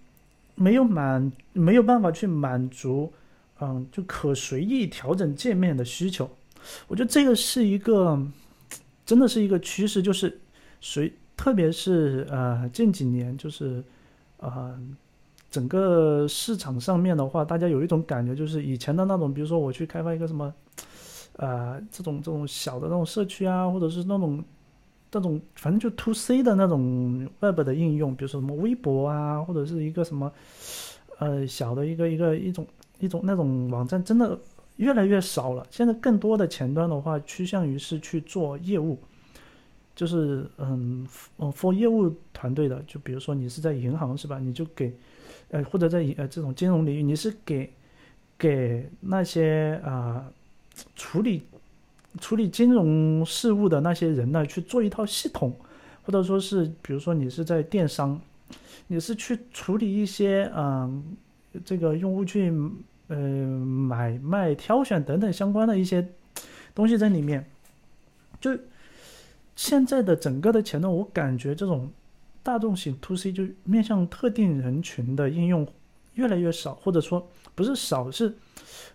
[0.54, 3.12] 没有满没有办法去满足。
[3.58, 6.28] 嗯，就可随意调整界面的需求，
[6.88, 8.22] 我觉得这个是一个，
[9.06, 10.38] 真的是一个趋势，就是
[10.82, 13.82] 随，特别是呃近几年，就是
[14.36, 14.78] 呃
[15.57, 20.52] 整个市场上面的话，大家有一种感觉，就是以前的那种，比如说我去开发一个什么，
[21.36, 24.44] 呃这种这种小的那种社区啊，或者是那种
[25.12, 30.30] 那种反正就 to C 的那种 Web 的应用，比如说什么微博啊，或者是一个什么
[31.18, 32.66] 呃小的一个一个一种。
[32.98, 34.38] 一种那种网站真的
[34.76, 35.66] 越来越少了。
[35.70, 38.98] 现在更多的前端的话，趋向于是去做业务，
[39.94, 42.82] 就是嗯嗯，for 业务团队的。
[42.86, 44.38] 就比如说你是在银行是吧？
[44.38, 44.96] 你就给
[45.51, 47.70] 呃或者在呃这种金融领域，你是给
[48.38, 50.30] 给那些啊
[50.94, 51.42] 处理
[52.20, 55.55] 处理金融事务的那些人呢去做一套系统，
[56.05, 58.20] 或者说是比如说你是在电商，
[58.86, 61.16] 你是去处理一些嗯。
[61.64, 62.53] 这个用户去
[63.09, 66.07] 呃买卖、挑选等等相关的一些
[66.74, 67.47] 东西在里面，
[68.38, 68.55] 就
[69.55, 71.90] 现在的整个的前端，我感觉这种
[72.47, 75.66] 大众型 to C 就面向特定人群的应用
[76.14, 78.32] 越来越少，或者说不是少，是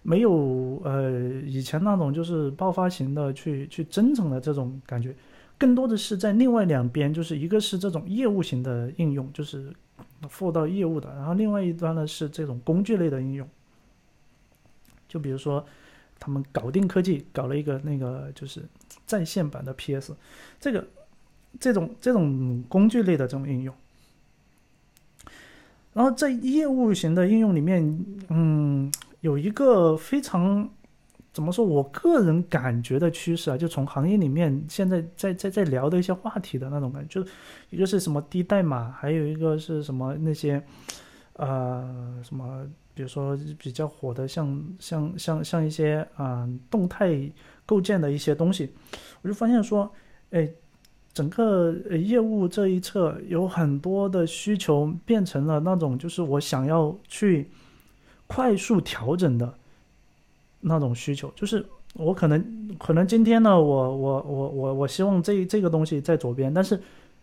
[0.02, 5.14] 没有呃以前那种就是爆发型的去去增长的这种感觉，
[5.58, 9.74] 更多的是在另外两边，就是一个是这种业务型的应用，就是。
[10.30, 13.48] 付到业务的，然后另外一端呢是这种工具类的应用，
[15.08, 15.66] 就比如说
[16.20, 18.62] 他们搞定科技搞了一个那个就是
[19.06, 20.16] 在线版的 PS，
[20.60, 20.88] 这个
[21.60, 23.76] 这种这种工具类的这种应用，
[25.94, 28.92] 然后在业务型的应用里面，嗯，
[29.22, 30.70] 有一个非常。
[31.34, 31.64] 怎么说？
[31.64, 37.30] 我个人感觉的趋势啊，就从行业里面现在在在在聊的一些话题的那种感觉，就
[37.70, 40.62] 一个是什么低代码，还有一个是什么那些，
[41.36, 47.18] 呃，什么，比如说比较火的，像像像像一些啊动态
[47.66, 48.70] 构建的一些东西，
[49.22, 49.90] 我就发现说，
[50.32, 50.50] 哎，
[51.14, 57.50] 整个业务这一侧有很多的需求变成了那种，就是我想要去
[58.28, 59.54] 快速调整的。
[60.64, 66.80] 那种需求就是我可能可能今天呢，我我我我我希望这这个东西在左边，但是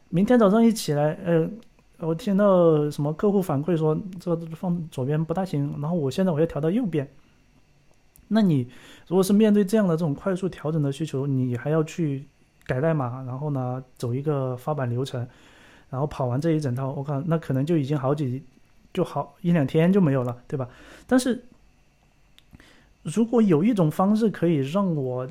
[0.08, 1.48] 明天早上一起来，呃，
[1.98, 7.08] 我听到什么客户反馈说这个放左边不大行，然后我现在我要调到右边。
[8.26, 8.66] 那你
[9.06, 12.26] 如果是面对这样的这种快速调整的需求，你还要去
[12.68, 15.26] 改代码，然后呢走一个发版流程，
[15.90, 18.44] 然后跑完这一整套，我看那可能就已经好几
[18.92, 20.68] 就好一两天就没有了，对吧？
[21.08, 21.42] 但是。
[23.04, 25.26] 如果有一种方式可以让我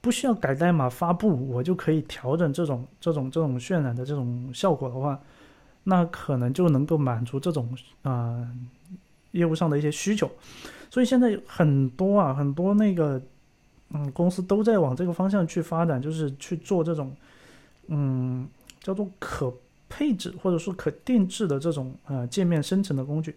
[0.00, 5.20] 不需要改代码发布，我就可以调整这种这种这种渲染的这种效果的话，
[5.82, 8.48] 那可能就能够满足这种啊
[9.32, 10.30] 业务上的一些需求。
[10.88, 13.20] 所以现在很多啊很多那个
[13.90, 17.14] 嗯公司都在往这个方向去发展，就是去做这种
[17.88, 18.48] 嗯
[18.80, 19.52] 叫做可
[19.88, 23.34] 配置或者说可定制的这种呃界面生成的工具。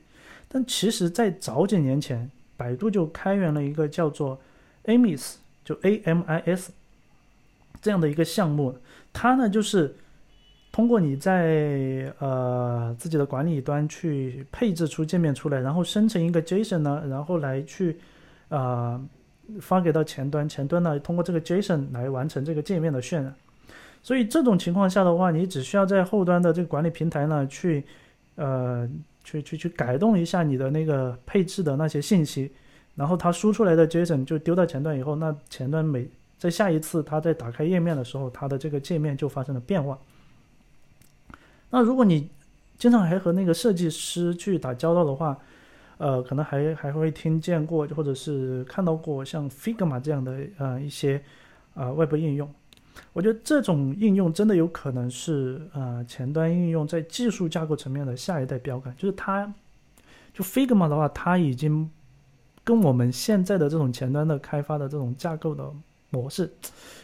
[0.47, 2.29] 但其实，在早几年前。
[2.57, 4.39] 百度就开源了一个叫做
[4.85, 6.71] Amis，就 A M I S
[7.81, 8.77] 这样的一个项目，
[9.11, 9.95] 它呢就是
[10.71, 17.97] 通过你在呃自己的管理端去配置出界面出来，然后生成一个 JSON 呢，然后来去
[18.49, 19.01] 啊
[19.59, 23.33] 发给到前端，前端呢通过这个 JSON 来完成这个界面的渲染。
[24.03, 27.83] 所以这种情况下的话，你只需要在后端的这个管理平台呢去，
[28.35, 28.89] 呃，
[29.23, 32.51] 去去去改动一下你的那个配置的那些信息，
[32.95, 36.07] 然后它输出来的 JSON 就丢到前端以后，那前端每
[36.39, 39.99] 在下一次它在打开页面的时候，它的这个界面就发生了变化。
[41.69, 42.27] 那如果你
[42.79, 45.37] 经常还和那个设计师去打交道的话，
[46.01, 51.21] 呃，可能还还会听见过或者是看到过像 Figma 这样的呃一些
[51.75, 52.51] 啊外部应用。
[53.13, 58.91] 我觉得这种应用真的有可能是呃前端应用在技术架构层面的下一代标杆。
[58.97, 59.53] 就是它，
[60.33, 61.87] 就 Figma 的话，它已经
[62.63, 65.71] 跟我们现在的这种前端的开发的这种架构的
[66.09, 66.51] 模式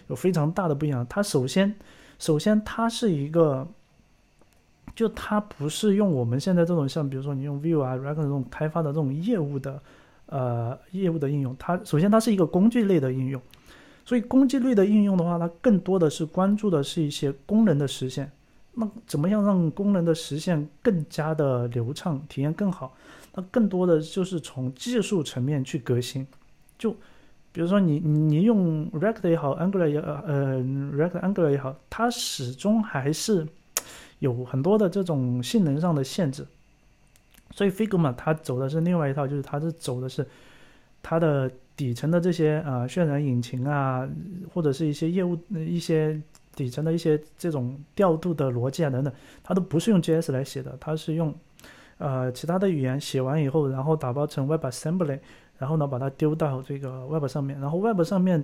[0.08, 1.06] 有非常大的不一样。
[1.08, 1.72] 它首先，
[2.18, 3.68] 首先它是一个，
[4.98, 9.80] 就它不是用我们现在这种像比如说你用 Vue 啊、React 这种开发的这种业务的
[10.26, 11.56] 呃业务的应用。
[11.60, 13.39] 它首先它是一个工具类的应用。
[14.04, 18.32] 所以工具类的应用的话，它更多的是关注的是一些功能的实现。
[18.74, 22.95] 那怎么样让功能的实现更加的流畅，体验更好？
[23.36, 26.26] 那更多的就是从技术层面去革新。
[26.78, 26.91] 就
[27.52, 33.45] 比如说你你用 React 也好，Angular 也呃 React Angular 也好，它始终还是
[34.20, 36.45] 有很多的这种性能上的限制。
[37.51, 40.28] 所以 Figma 它走的是另外一套，就是它是走的是
[41.01, 41.51] 它的。
[41.78, 44.09] 底层的这些啊渲染引擎啊，
[44.51, 46.20] 或者是一些业务一些
[46.55, 49.13] 底层的一些这种调度的逻辑啊等等，
[49.43, 51.32] 它都不是用 JS 来写的，它是用
[51.99, 55.20] 呃其他的语言写完以后，然后打包成 WebAssembly，
[55.59, 58.43] 然后呢把它丢到这个 Web 上面，然后 Web 上面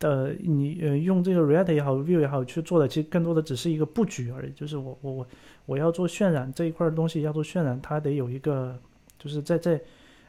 [0.00, 5.26] 的你呃用这个 React 也好，Vue 也好去做的，其实更多的只是一个布局而已，就是我我我
[5.66, 8.76] 我要做渲染这一块东西要做渲染，它得有一个
[9.16, 9.80] 就是在在。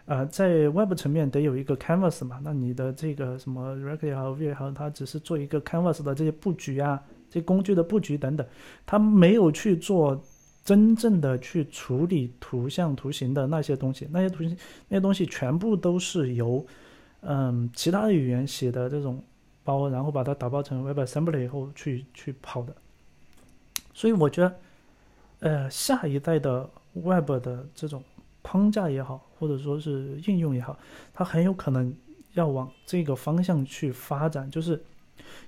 [0.06, 8.46] 呃，在 Web 层面得有一个 Canvas 嘛，那你的这个什么 React 也好，Vue 也好，它只是做一个 Canvas 的这些布局啊，这工具的布局等等，
[8.86, 10.20] 它没有去做
[10.66, 14.58] 真正的去处理图像图形的那些东西，那些图形
[14.90, 16.66] 那些东西全部都是由
[17.22, 19.24] 嗯其他的语言写的这种
[19.64, 22.76] 包，然后把它打包成 WebAssembly 以后去去跑的，
[23.94, 24.56] 所以我觉得，
[25.40, 28.04] 呃，下一代的 Web 的这种。
[28.44, 30.76] 框架也好，或者说是应用也好，
[31.14, 31.96] 它很有可能
[32.34, 34.84] 要往这个方向去发展，就是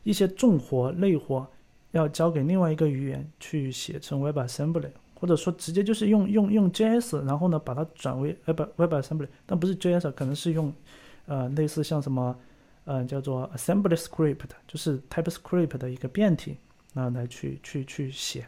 [0.03, 1.45] 一些重活累活
[1.89, 10.71] 要交给另外一个语言去写成 WebAssembly，或者说直接就是用用用 JS，然后呢把它转为 Web WebAssembly，但不是 JS，可能是用
[11.25, 12.37] 呃类似像什么
[12.85, 16.57] 呃叫做 Assembly Script，就是 TypeScript 的一个变体
[16.93, 18.47] 啊来去去去写，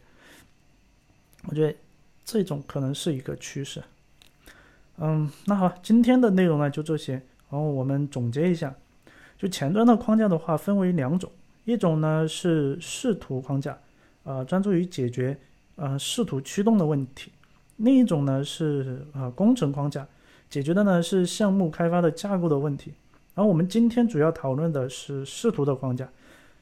[1.47, 1.75] 我觉得
[2.23, 3.83] 这种可能是一个趋势。
[4.97, 7.21] 嗯，那好，今天的内容呢就这些。
[7.49, 8.73] 然后我们总结一下，
[9.37, 11.31] 就前端的框架的话分为两种，
[11.63, 13.77] 一种呢是视图框架，
[14.23, 15.37] 呃，专注于解决
[15.75, 17.29] 呃视图驱动的问题；
[17.77, 20.05] 另一种呢是呃工程框架，
[20.49, 22.93] 解决的呢是项目开发的架构的问题。
[23.35, 26.09] 然后我们今天主要讨论的是视图的框架，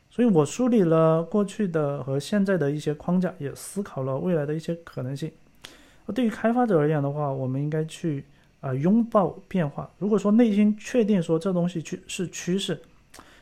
[0.09, 5.32] 所以我梳理了过去的和现在的一些框架，也思考了未来的一些可能性。
[6.13, 8.26] 对于开发者而言的话，我们应该去
[8.59, 9.89] 啊拥抱变化。
[9.99, 12.82] 如果说内心确定说这东西去是趋势，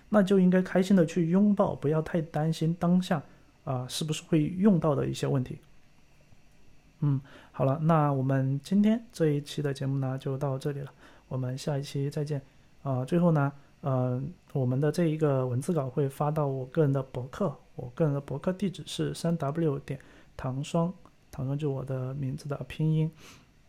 [0.10, 3.24] 那就应该开心的去拥抱，不要太担心当下
[3.64, 5.58] 啊是不是会用到的一些问题。
[7.00, 7.20] 嗯，
[7.54, 10.92] 好了，那我们今天这一期的节目呢就到这里了，
[11.30, 12.42] 我们下一期再见。
[12.84, 13.52] 啊，最后呢，
[13.82, 14.22] 呃，
[14.54, 20.00] 我们的这一个文字稿会发到我个人的博客，我个人的博客地址是三 w 点
[20.36, 20.94] 唐双。
[21.34, 23.10] 唐双就我的名字的拼音，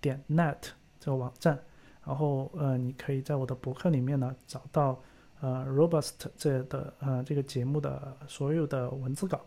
[0.00, 0.56] 点 net
[0.98, 1.56] 这个网站，
[2.04, 5.00] 然后呃，你可以在我的博客里面呢找到
[5.40, 9.40] 呃 robust 这的呃这个节目的所有的文字稿。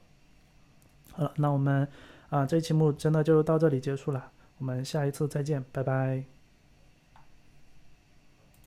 [1.11, 1.85] 好了，那我们
[2.29, 6.34] 啊这期目真的就到这里结束了，我们下一次再见，拜拜。